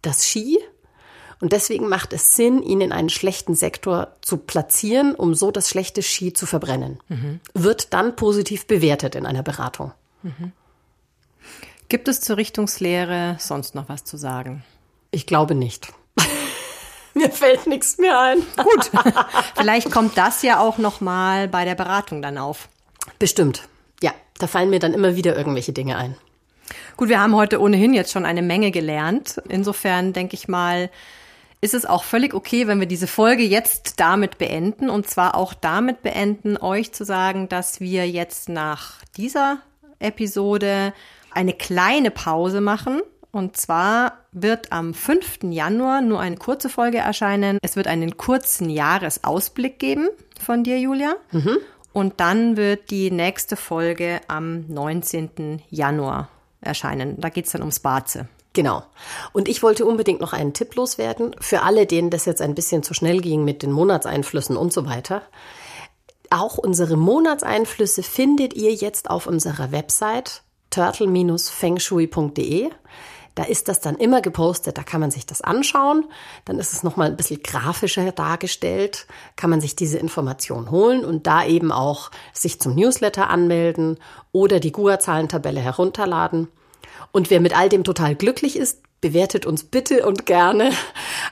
das 0.00 0.26
Ski 0.26 0.58
und 1.42 1.52
deswegen 1.52 1.88
macht 1.88 2.12
es 2.12 2.36
Sinn, 2.36 2.62
ihn 2.62 2.80
in 2.80 2.92
einen 2.92 3.08
schlechten 3.08 3.56
Sektor 3.56 4.14
zu 4.20 4.36
platzieren, 4.36 5.12
um 5.16 5.34
so 5.34 5.50
das 5.50 5.68
schlechte 5.68 6.00
Ski 6.00 6.32
zu 6.32 6.46
verbrennen. 6.46 7.00
Mhm. 7.08 7.40
Wird 7.52 7.92
dann 7.92 8.14
positiv 8.14 8.68
bewertet 8.68 9.16
in 9.16 9.26
einer 9.26 9.42
Beratung. 9.42 9.90
Mhm. 10.22 10.52
Gibt 11.88 12.06
es 12.06 12.20
zur 12.20 12.36
Richtungslehre 12.36 13.38
sonst 13.40 13.74
noch 13.74 13.88
was 13.88 14.04
zu 14.04 14.16
sagen? 14.16 14.62
Ich 15.10 15.26
glaube 15.26 15.56
nicht. 15.56 15.92
Mir 17.14 17.28
fällt 17.28 17.66
nichts 17.66 17.98
mehr 17.98 18.20
ein. 18.20 18.38
Gut. 18.56 18.92
Vielleicht 19.56 19.90
kommt 19.90 20.16
das 20.16 20.42
ja 20.42 20.60
auch 20.60 20.78
noch 20.78 21.00
mal 21.00 21.48
bei 21.48 21.64
der 21.64 21.74
Beratung 21.74 22.22
dann 22.22 22.38
auf. 22.38 22.68
Bestimmt. 23.18 23.66
Ja, 24.00 24.12
da 24.38 24.46
fallen 24.46 24.70
mir 24.70 24.78
dann 24.78 24.94
immer 24.94 25.16
wieder 25.16 25.36
irgendwelche 25.36 25.72
Dinge 25.72 25.96
ein. 25.96 26.14
Gut, 26.96 27.08
wir 27.08 27.20
haben 27.20 27.34
heute 27.34 27.60
ohnehin 27.60 27.94
jetzt 27.94 28.12
schon 28.12 28.26
eine 28.26 28.42
Menge 28.42 28.70
gelernt. 28.70 29.42
Insofern 29.48 30.12
denke 30.12 30.34
ich 30.34 30.46
mal, 30.46 30.88
ist 31.62 31.74
es 31.74 31.86
auch 31.86 32.02
völlig 32.02 32.34
okay, 32.34 32.66
wenn 32.66 32.80
wir 32.80 32.88
diese 32.88 33.06
Folge 33.06 33.44
jetzt 33.44 34.00
damit 34.00 34.36
beenden 34.36 34.90
und 34.90 35.08
zwar 35.08 35.36
auch 35.36 35.54
damit 35.54 36.02
beenden, 36.02 36.56
euch 36.56 36.92
zu 36.92 37.04
sagen, 37.04 37.48
dass 37.48 37.80
wir 37.80 38.10
jetzt 38.10 38.48
nach 38.48 38.96
dieser 39.16 39.58
Episode 40.00 40.92
eine 41.30 41.52
kleine 41.52 42.10
Pause 42.10 42.60
machen. 42.60 43.00
Und 43.30 43.56
zwar 43.56 44.18
wird 44.32 44.72
am 44.72 44.92
5. 44.92 45.44
Januar 45.44 46.02
nur 46.02 46.20
eine 46.20 46.36
kurze 46.36 46.68
Folge 46.68 46.98
erscheinen. 46.98 47.58
Es 47.62 47.76
wird 47.76 47.86
einen 47.86 48.16
kurzen 48.16 48.68
Jahresausblick 48.68 49.78
geben 49.78 50.08
von 50.38 50.64
dir, 50.64 50.78
Julia. 50.78 51.14
Mhm. 51.30 51.58
Und 51.92 52.20
dann 52.20 52.56
wird 52.56 52.90
die 52.90 53.10
nächste 53.10 53.56
Folge 53.56 54.20
am 54.26 54.66
19. 54.66 55.62
Januar 55.70 56.28
erscheinen. 56.60 57.20
Da 57.20 57.28
geht's 57.28 57.52
dann 57.52 57.62
ums 57.62 57.80
Barze. 57.80 58.28
Genau. 58.52 58.82
Und 59.32 59.48
ich 59.48 59.62
wollte 59.62 59.86
unbedingt 59.86 60.20
noch 60.20 60.34
einen 60.34 60.52
Tipp 60.52 60.74
loswerden 60.74 61.34
für 61.40 61.62
alle, 61.62 61.86
denen 61.86 62.10
das 62.10 62.26
jetzt 62.26 62.42
ein 62.42 62.54
bisschen 62.54 62.82
zu 62.82 62.92
schnell 62.92 63.20
ging 63.20 63.44
mit 63.44 63.62
den 63.62 63.72
Monatseinflüssen 63.72 64.56
und 64.56 64.72
so 64.72 64.86
weiter. 64.86 65.22
Auch 66.30 66.58
unsere 66.58 66.96
Monatseinflüsse 66.96 68.02
findet 68.02 68.54
ihr 68.54 68.72
jetzt 68.72 69.10
auf 69.10 69.26
unserer 69.26 69.72
Website 69.72 70.42
turtle-fengshui.de. 70.70 72.70
Da 73.34 73.44
ist 73.44 73.68
das 73.68 73.80
dann 73.80 73.96
immer 73.96 74.20
gepostet, 74.20 74.76
da 74.76 74.82
kann 74.82 75.00
man 75.00 75.10
sich 75.10 75.24
das 75.24 75.40
anschauen. 75.40 76.04
Dann 76.44 76.58
ist 76.58 76.74
es 76.74 76.82
nochmal 76.82 77.08
ein 77.08 77.16
bisschen 77.16 77.42
grafischer 77.42 78.12
dargestellt, 78.12 79.06
kann 79.36 79.48
man 79.48 79.62
sich 79.62 79.74
diese 79.74 79.98
Information 79.98 80.70
holen 80.70 81.04
und 81.04 81.26
da 81.26 81.44
eben 81.44 81.72
auch 81.72 82.10
sich 82.34 82.60
zum 82.60 82.74
Newsletter 82.74 83.30
anmelden 83.30 83.98
oder 84.32 84.60
die 84.60 84.72
GUA-Zahlentabelle 84.72 85.60
herunterladen. 85.60 86.48
Und 87.10 87.30
wer 87.30 87.40
mit 87.40 87.56
all 87.56 87.68
dem 87.68 87.84
total 87.84 88.14
glücklich 88.14 88.56
ist, 88.56 88.82
bewertet 89.00 89.46
uns 89.46 89.64
bitte 89.64 90.06
und 90.06 90.26
gerne 90.26 90.70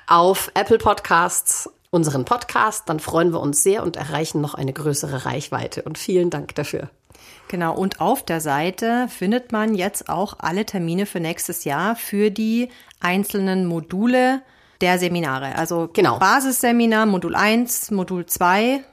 auf 0.06 0.50
Apple 0.54 0.78
Podcasts 0.78 1.70
unseren 1.90 2.24
Podcast. 2.24 2.88
Dann 2.88 3.00
freuen 3.00 3.32
wir 3.32 3.40
uns 3.40 3.62
sehr 3.62 3.82
und 3.82 3.96
erreichen 3.96 4.40
noch 4.40 4.54
eine 4.54 4.72
größere 4.72 5.24
Reichweite. 5.24 5.82
Und 5.82 5.98
vielen 5.98 6.30
Dank 6.30 6.54
dafür. 6.54 6.90
Genau, 7.48 7.74
und 7.74 8.00
auf 8.00 8.24
der 8.24 8.40
Seite 8.40 9.08
findet 9.08 9.50
man 9.50 9.74
jetzt 9.74 10.08
auch 10.08 10.34
alle 10.38 10.64
Termine 10.64 11.04
für 11.06 11.20
nächstes 11.20 11.64
Jahr 11.64 11.96
für 11.96 12.30
die 12.30 12.68
einzelnen 13.00 13.66
Module 13.66 14.42
der 14.80 14.98
Seminare. 14.98 15.56
Also 15.56 15.90
genau. 15.92 16.18
Basisseminar, 16.18 17.06
Modul 17.06 17.34
1, 17.34 17.90
Modul 17.90 18.26
2. 18.26 18.84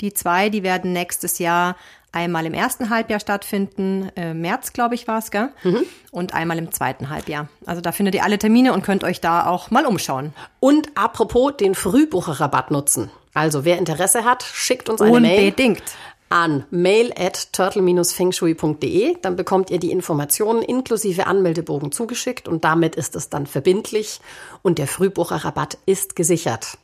Die 0.00 0.14
zwei, 0.14 0.48
die 0.48 0.62
werden 0.62 0.94
nächstes 0.94 1.38
Jahr 1.38 1.76
einmal 2.12 2.46
im 2.46 2.54
ersten 2.54 2.90
Halbjahr 2.90 3.20
stattfinden, 3.20 4.10
äh, 4.16 4.34
März, 4.34 4.72
glaube 4.72 4.94
ich, 4.94 5.06
war 5.06 5.18
es, 5.18 5.30
gell? 5.30 5.50
Mhm. 5.62 5.84
Und 6.10 6.34
einmal 6.34 6.58
im 6.58 6.72
zweiten 6.72 7.10
Halbjahr. 7.10 7.48
Also 7.66 7.80
da 7.80 7.92
findet 7.92 8.14
ihr 8.14 8.24
alle 8.24 8.38
Termine 8.38 8.72
und 8.72 8.82
könnt 8.82 9.04
euch 9.04 9.20
da 9.20 9.46
auch 9.46 9.70
mal 9.70 9.86
umschauen. 9.86 10.32
Und 10.58 10.88
apropos 10.96 11.56
den 11.56 11.74
Frühbucherrabatt 11.74 12.70
nutzen. 12.70 13.10
Also 13.32 13.64
wer 13.64 13.78
Interesse 13.78 14.24
hat, 14.24 14.42
schickt 14.42 14.88
uns 14.88 15.00
eine 15.00 15.12
Unbedingt. 15.12 15.36
Mail. 15.36 15.48
Unbedingt 15.50 15.82
an 16.30 16.64
mail 16.70 17.12
at 17.16 17.52
turtle-fengshui.de. 17.52 19.16
Dann 19.20 19.36
bekommt 19.36 19.70
ihr 19.70 19.78
die 19.78 19.90
Informationen 19.90 20.62
inklusive 20.62 21.26
Anmeldebogen 21.26 21.92
zugeschickt 21.92 22.48
und 22.48 22.64
damit 22.64 22.96
ist 22.96 23.16
es 23.16 23.28
dann 23.28 23.46
verbindlich 23.46 24.20
und 24.62 24.78
der 24.78 24.86
Frühbucherrabatt 24.86 25.76
ist 25.84 26.16
gesichert. 26.16 26.78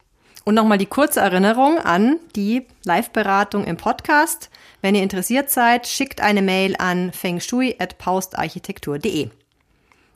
Und 0.47 0.55
nochmal 0.55 0.79
die 0.79 0.87
kurze 0.87 1.19
Erinnerung 1.19 1.81
an 1.81 2.21
die 2.37 2.69
Live-Beratung 2.85 3.65
im 3.65 3.77
Podcast. 3.77 4.49
Wenn 4.81 4.95
ihr 4.95 5.03
interessiert 5.03 5.51
seid, 5.51 5.89
schickt 5.89 6.21
eine 6.21 6.41
Mail 6.41 6.77
an 6.79 7.11
fengshui.paustarchitektur.de. 7.11 9.31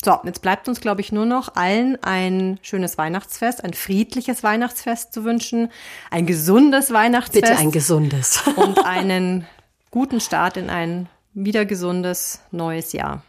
So, 0.05 0.19
jetzt 0.23 0.41
bleibt 0.41 0.69
uns, 0.69 0.81
glaube 0.81 1.01
ich, 1.01 1.11
nur 1.11 1.27
noch 1.27 1.57
allen 1.57 2.01
ein 2.05 2.61
schönes 2.63 2.97
Weihnachtsfest, 2.97 3.65
ein 3.65 3.75
friedliches 3.75 4.45
Weihnachtsfest 4.45 5.13
zu 5.13 5.25
wünschen, 5.25 5.69
ein 6.13 6.27
gesundes 6.27 6.93
Weihnachtsfest. 6.93 7.47
Bitte 7.47 7.59
ein 7.59 7.73
gesundes. 7.73 8.41
und 8.57 8.87
einen 8.87 9.49
guten 9.91 10.21
Start 10.21 10.57
in 10.57 10.71
ein 10.71 11.09
wieder 11.35 11.65
gesundes 11.65 12.39
neues 12.53 12.93
Jahr. 12.93 13.25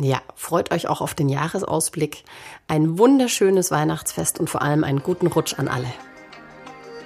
Ja, 0.00 0.22
freut 0.34 0.70
euch 0.70 0.88
auch 0.88 1.02
auf 1.02 1.12
den 1.12 1.28
Jahresausblick. 1.28 2.24
Ein 2.68 2.98
wunderschönes 2.98 3.70
Weihnachtsfest 3.70 4.40
und 4.40 4.48
vor 4.48 4.62
allem 4.62 4.82
einen 4.82 5.02
guten 5.02 5.26
Rutsch 5.26 5.58
an 5.58 5.68
alle. 5.68 5.92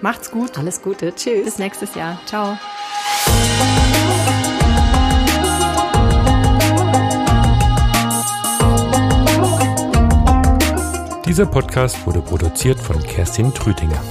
Macht's 0.02 0.30
gut. 0.30 0.58
Alles 0.58 0.82
Gute. 0.82 1.14
Tschüss. 1.14 1.44
Bis 1.44 1.58
nächstes 1.58 1.94
Jahr. 1.94 2.20
Ciao. 2.26 2.58
Dieser 11.24 11.46
Podcast 11.46 12.04
wurde 12.04 12.20
produziert 12.20 12.78
von 12.78 13.02
Kerstin 13.02 13.54
Trütinger. 13.54 14.02